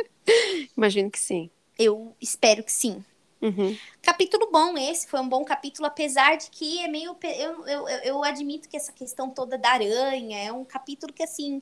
Imagino 0.75 1.11
que 1.11 1.19
sim. 1.19 1.49
Eu 1.77 2.15
espero 2.19 2.63
que 2.63 2.71
sim. 2.71 3.03
Uhum. 3.41 3.75
Capítulo 4.01 4.49
bom 4.51 4.77
esse, 4.77 5.07
foi 5.07 5.19
um 5.19 5.27
bom 5.29 5.43
capítulo, 5.43 5.87
apesar 5.87 6.37
de 6.37 6.49
que 6.51 6.79
é 6.79 6.87
meio. 6.87 7.15
Eu, 7.23 7.67
eu, 7.67 7.87
eu- 7.89 8.23
admito 8.23 8.67
que 8.69 8.77
essa 8.77 8.91
questão 8.91 9.29
toda 9.29 9.57
da 9.57 9.69
aranha 9.71 10.37
é 10.37 10.51
um 10.51 10.63
capítulo 10.63 11.11
que, 11.11 11.23
assim, 11.23 11.61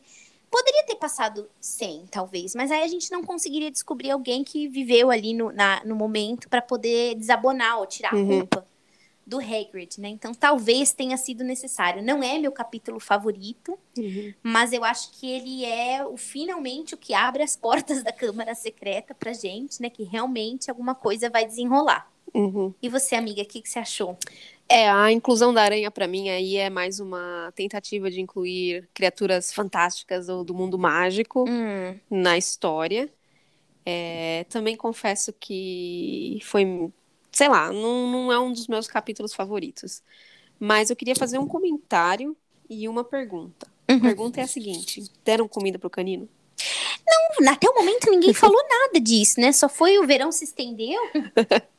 poderia 0.52 0.84
ter 0.86 0.96
passado 0.96 1.50
sem, 1.62 2.06
talvez, 2.08 2.54
mas 2.56 2.70
aí 2.72 2.82
a 2.84 2.88
gente 2.88 3.10
não 3.12 3.24
conseguiria 3.24 3.72
descobrir 3.72 4.12
alguém 4.12 4.44
que 4.44 4.68
viveu 4.68 5.10
ali 5.12 5.34
no, 5.34 5.52
na- 5.54 5.82
no 5.86 5.96
momento 5.96 6.50
para 6.50 6.62
poder 6.62 7.16
desabonar 7.16 7.80
ou 7.80 7.86
tirar 7.86 8.14
Uhum. 8.14 8.24
a 8.24 8.40
culpa 8.40 8.68
do 9.30 9.40
Hagrid, 9.40 10.00
né? 10.02 10.10
Então 10.10 10.34
talvez 10.34 10.94
tenha 10.94 11.18
sido 11.18 11.44
necessário. 11.44 12.04
Não 12.04 12.24
é 12.24 12.40
meu 12.40 12.52
capítulo 12.52 13.00
favorito, 13.00 13.80
Uhum. 13.98 14.36
mas 14.44 14.74
eu 14.74 14.84
acho 14.84 15.12
que 15.14 15.30
ele 15.30 15.66
é 15.66 16.06
o 16.06 16.18
finalmente 16.18 16.96
o 16.96 16.98
que 16.98 17.14
abre 17.14 17.44
as 17.44 17.56
portas 17.58 18.04
da 18.04 18.14
Câmara 18.14 18.56
Secreta 18.56 19.16
pra 19.16 19.34
gente, 19.34 19.82
né? 19.82 19.90
Que 19.90 20.04
realmente 20.04 20.70
alguma 20.72 20.96
coisa 20.96 21.30
vai 21.30 21.46
desenrolar. 21.46 22.12
Uhum. 22.34 22.76
E 22.82 22.90
você, 22.90 23.16
amiga, 23.16 23.42
o 23.44 23.46
que, 23.46 23.62
que 23.62 23.70
você 23.70 23.80
achou? 23.80 24.18
É, 24.68 24.88
a 24.90 25.12
inclusão 25.12 25.54
da 25.54 25.64
aranha 25.64 25.90
pra 25.92 26.08
mim 26.08 26.30
aí 26.30 26.56
é 26.58 26.70
mais 26.70 27.00
uma 27.00 27.52
tentativa 27.56 28.10
de 28.12 28.22
incluir 28.22 28.88
criaturas 28.94 29.52
fantásticas 29.52 30.30
ou 30.30 30.44
do 30.44 30.54
mundo 30.54 30.78
mágico 30.78 31.46
Hum, 31.46 32.00
na 32.10 32.38
história. 32.38 33.12
É, 33.86 34.46
também 34.46 34.76
confesso 34.78 35.34
que 35.34 36.40
foi, 36.44 36.66
sei 37.40 37.48
lá, 37.48 37.72
não, 37.72 38.12
não 38.12 38.32
é 38.34 38.38
um 38.38 38.52
dos 38.52 38.68
meus 38.68 38.86
capítulos 38.86 39.34
favoritos. 39.34 40.04
Mas 40.60 40.90
eu 40.90 40.96
queria 40.96 41.16
fazer 41.16 41.38
um 41.40 41.48
comentário 41.48 42.36
e 42.70 42.86
uma 42.90 43.02
pergunta. 43.02 43.66
A 43.88 43.94
Uhum. 43.94 44.00
pergunta 44.02 44.42
é 44.42 44.44
a 44.44 44.48
seguinte: 44.48 45.10
deram 45.24 45.48
comida 45.48 45.80
pro 45.80 45.90
canino? 45.90 46.28
até 47.48 47.70
o 47.70 47.74
momento 47.74 48.12
ninguém 48.12 48.34
falou 48.34 48.62
nada 48.68 49.00
disso, 49.00 49.40
né? 49.40 49.54
Só 49.54 49.70
foi 49.70 49.98
o 49.98 50.06
verão 50.06 50.34
se 50.34 50.44
estendeu. 50.44 51.02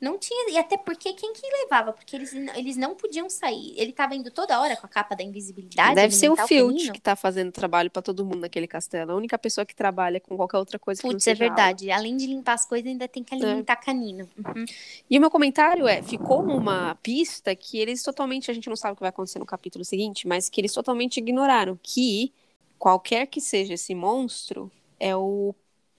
Não 0.00 0.18
tinha, 0.18 0.52
e 0.52 0.58
até 0.58 0.76
porque 0.76 1.12
quem 1.14 1.32
que 1.32 1.42
levava? 1.62 1.92
Porque 1.92 2.14
eles, 2.14 2.32
eles 2.54 2.76
não 2.76 2.94
podiam 2.94 3.30
sair. 3.30 3.72
Ele 3.76 3.92
tava 3.92 4.14
indo 4.14 4.30
toda 4.30 4.60
hora 4.60 4.76
com 4.76 4.86
a 4.86 4.88
capa 4.88 5.16
da 5.16 5.22
invisibilidade. 5.22 5.94
Deve 5.94 6.14
ser 6.14 6.28
o 6.28 6.36
Filch 6.36 6.76
canino. 6.76 6.92
que 6.92 7.00
tá 7.00 7.16
fazendo 7.16 7.50
trabalho 7.50 7.90
pra 7.90 8.02
todo 8.02 8.24
mundo 8.24 8.40
naquele 8.40 8.66
castelo. 8.66 9.12
A 9.12 9.14
única 9.16 9.38
pessoa 9.38 9.64
que 9.64 9.74
trabalha 9.74 10.20
com 10.20 10.36
qualquer 10.36 10.58
outra 10.58 10.78
coisa 10.78 11.00
que 11.00 11.08
não 11.08 11.16
é 11.16 11.30
aula. 11.30 11.38
verdade. 11.38 11.90
Além 11.90 12.16
de 12.16 12.26
limpar 12.26 12.54
as 12.54 12.66
coisas, 12.66 12.86
ainda 12.86 13.08
tem 13.08 13.24
que 13.24 13.34
alimentar 13.34 13.76
canino. 13.76 14.28
Uhum. 14.36 14.64
E 15.08 15.16
o 15.16 15.20
meu 15.20 15.30
comentário 15.30 15.88
é: 15.88 16.02
ficou 16.02 16.42
uma 16.42 16.94
pista 16.96 17.56
que 17.56 17.78
eles 17.78 18.02
totalmente, 18.02 18.50
a 18.50 18.54
gente 18.54 18.68
não 18.68 18.76
sabe 18.76 18.92
o 18.92 18.96
que 18.96 19.02
vai 19.02 19.10
acontecer 19.10 19.38
no 19.38 19.46
capítulo 19.46 19.84
seguinte, 19.84 20.28
mas 20.28 20.50
que 20.50 20.60
eles 20.60 20.72
totalmente 20.72 21.16
ignoraram. 21.18 21.78
Que 21.82 22.34
qualquer 22.78 23.26
que 23.26 23.40
seja 23.40 23.74
esse 23.74 23.94
monstro, 23.94 24.70
é 25.00 25.16
o. 25.16 25.54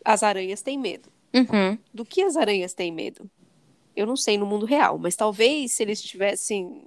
As 0.06 0.24
aranhas 0.24 0.62
têm 0.62 0.78
medo. 0.78 1.10
Uhum. 1.34 1.78
Do 1.94 2.06
que 2.06 2.22
as 2.22 2.38
aranhas 2.38 2.74
têm 2.74 2.92
medo? 2.92 3.30
Eu 3.98 4.06
não 4.06 4.16
sei 4.16 4.38
no 4.38 4.46
mundo 4.46 4.66
real, 4.66 5.00
mas 5.00 5.16
talvez 5.16 5.72
se 5.72 5.82
eles 5.82 6.00
tivessem 6.02 6.84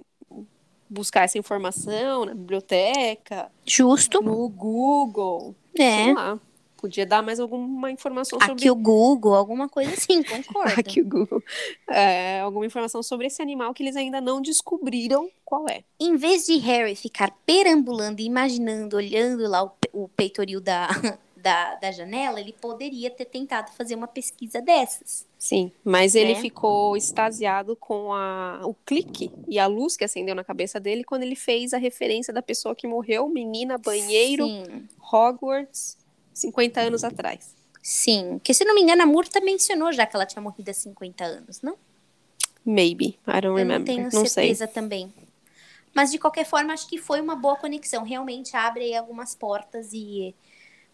buscar 0.89 1.23
essa 1.25 1.37
informação 1.37 2.25
na 2.25 2.33
biblioteca, 2.33 3.51
Justo. 3.65 4.21
no 4.21 4.47
Google, 4.47 5.53
É. 5.77 6.05
sei 6.05 6.13
lá, 6.13 6.39
podia 6.77 7.05
dar 7.05 7.21
mais 7.21 7.39
alguma 7.39 7.91
informação 7.91 8.39
sobre 8.39 8.53
Aqui 8.53 8.71
o 8.71 8.75
Google, 8.75 9.35
alguma 9.35 9.67
coisa 9.69 9.91
assim, 9.93 10.23
concordo. 10.23 10.79
Aqui 10.79 11.01
o 11.01 11.05
Google. 11.07 11.43
É, 11.89 12.39
alguma 12.39 12.65
informação 12.65 13.03
sobre 13.03 13.27
esse 13.27 13.41
animal 13.41 13.73
que 13.73 13.83
eles 13.83 13.95
ainda 13.97 14.19
não 14.21 14.41
descobriram 14.41 15.29
qual 15.45 15.67
é. 15.69 15.83
Em 15.99 16.15
vez 16.15 16.45
de 16.45 16.55
Harry 16.57 16.95
ficar 16.95 17.31
perambulando, 17.45 18.21
imaginando, 18.21 18.95
olhando 18.95 19.47
lá 19.49 19.63
o, 19.65 19.71
o 19.93 20.07
peitoril 20.07 20.59
da, 20.61 20.87
da, 21.41 21.75
da 21.75 21.91
janela, 21.91 22.39
ele 22.39 22.53
poderia 22.53 23.09
ter 23.09 23.25
tentado 23.25 23.71
fazer 23.71 23.95
uma 23.95 24.07
pesquisa 24.07 24.61
dessas. 24.61 25.25
Sim, 25.37 25.71
mas 25.83 26.13
ele 26.15 26.33
Né? 26.35 26.39
ficou 26.41 26.95
extasiado 26.95 27.75
com 27.75 28.13
a, 28.13 28.61
o 28.63 28.73
clique 28.85 29.31
e 29.47 29.57
a 29.59 29.65
luz 29.67 29.97
que 29.97 30.03
acendeu 30.03 30.35
na 30.35 30.43
cabeça 30.43 30.79
dele 30.79 31.03
quando 31.03 31.23
ele 31.23 31.35
fez 31.35 31.73
a 31.73 31.77
referência 31.77 32.33
da 32.33 32.41
pessoa 32.41 32.75
que 32.75 32.87
morreu, 32.87 33.27
menina, 33.27 33.77
banheiro, 33.77 34.45
Sim, 34.45 34.87
Hogwarts, 35.11 35.97
50 36.33 36.79
anos 36.81 37.03
atrás. 37.03 37.55
sim. 37.81 38.33
Porque 38.37 38.53
se 38.53 38.63
não 38.63 38.75
me 38.75 38.81
engano, 38.81 39.01
a 39.01 39.05
Murta 39.05 39.41
mencionou 39.41 39.91
já 39.91 40.05
que 40.05 40.15
ela 40.15 40.25
tinha 40.25 40.41
morrido 40.41 40.69
há 40.71 40.73
50 40.73 41.23
anos, 41.25 41.61
não? 41.61 41.75
Maybe, 42.63 43.17
I 43.27 43.41
don't 43.41 43.47
Eu 43.47 43.55
remember. 43.55 43.79
não 43.79 43.85
tenho 43.85 44.03
não 44.03 44.25
sei. 44.25 44.55
certeza 44.55 44.67
também. 44.67 45.11
Mas 45.93 46.11
de 46.11 46.17
qualquer 46.19 46.45
forma, 46.45 46.71
acho 46.73 46.87
que 46.87 46.97
foi 46.97 47.19
uma 47.19 47.35
boa 47.35 47.55
conexão. 47.55 48.03
Realmente 48.03 48.55
abre 48.55 48.83
aí 48.85 48.95
algumas 48.95 49.35
portas 49.35 49.91
e 49.91 50.33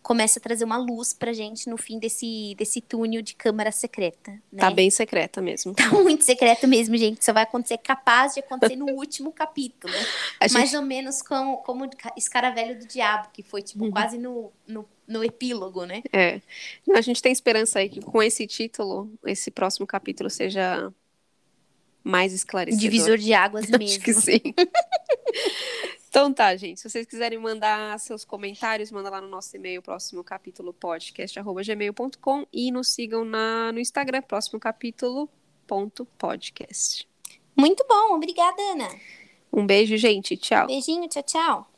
começa 0.08 0.40
a 0.40 0.42
trazer 0.42 0.64
uma 0.64 0.78
luz 0.78 1.14
pra 1.14 1.34
gente 1.34 1.70
no 1.70 1.76
fim 1.76 2.00
desse, 2.00 2.56
desse 2.58 2.80
túnel 2.80 3.22
de 3.22 3.36
câmara 3.36 3.74
secreta. 3.74 4.32
Né? 4.50 4.60
Tá 4.62 4.72
bem 4.72 4.90
secreta 4.90 5.42
mesmo. 5.42 5.74
Tá 5.74 5.90
muito 5.92 6.24
secreto 6.24 6.66
mesmo, 6.66 6.96
gente. 6.96 7.26
Só 7.26 7.34
vai 7.34 7.44
acontecer 7.44 7.78
capaz 7.80 8.34
de 8.34 8.40
acontecer 8.40 8.78
no 8.78 8.86
último 8.96 9.34
capítulo. 9.34 9.92
Gente- 10.42 10.54
Mais 10.54 10.74
ou 10.74 10.82
menos 10.82 11.22
como, 11.22 11.58
como 11.58 11.90
Escaravelho 12.16 12.80
do 12.80 12.88
Diabo, 12.88 13.28
que 13.34 13.44
foi, 13.44 13.62
tipo, 13.62 13.84
Uhum. 13.84 13.92
quase 13.92 14.18
no, 14.18 14.50
no, 14.66 14.88
no 15.06 15.26
epílogo, 15.26 15.84
né? 15.84 16.02
É. 16.14 16.40
A 16.96 17.02
gente 17.02 17.22
tem 17.22 17.34
esperança 17.34 17.80
aí 17.80 17.90
que 17.90 18.00
com 18.00 18.24
esse 18.24 18.48
título, 18.48 19.12
esse 19.26 19.52
próximo 19.52 19.86
capítulo 19.86 20.30
seja 20.30 20.90
mais 22.02 22.32
esclarecedor. 22.32 22.80
Divisor 22.80 23.18
de 23.18 23.34
águas 23.34 23.66
Acho 23.70 23.78
mesmo. 23.78 24.04
que 24.06 24.14
sim. 24.14 24.40
então 26.10 26.34
tá, 26.34 26.56
gente. 26.56 26.80
Se 26.80 26.90
vocês 26.90 27.06
quiserem 27.06 27.38
mandar 27.38 28.00
seus 28.00 28.24
comentários, 28.24 28.92
manda 28.92 29.10
lá 29.10 29.22
no 29.22 29.28
nosso 29.28 29.56
e-mail, 29.56 29.82
próximo 29.82 30.24
capítulo 30.24 30.74
podcast.gmail.com 30.74 32.46
e 32.52 32.72
nos 32.72 32.90
sigam 32.90 33.26
na, 33.26 33.72
no 33.72 33.80
Instagram, 33.80 34.22
próximo 34.22 34.60
capítulo 34.60 35.30
ponto 35.68 36.06
podcast. 36.18 37.08
Muito 37.56 37.86
bom, 37.88 38.16
obrigada, 38.16 38.62
Ana. 38.72 38.90
Um 39.52 39.66
beijo, 39.66 39.98
gente. 39.98 40.38
Tchau. 40.38 40.68
Beijinho, 40.68 41.08
tchau, 41.10 41.24
tchau. 41.24 41.77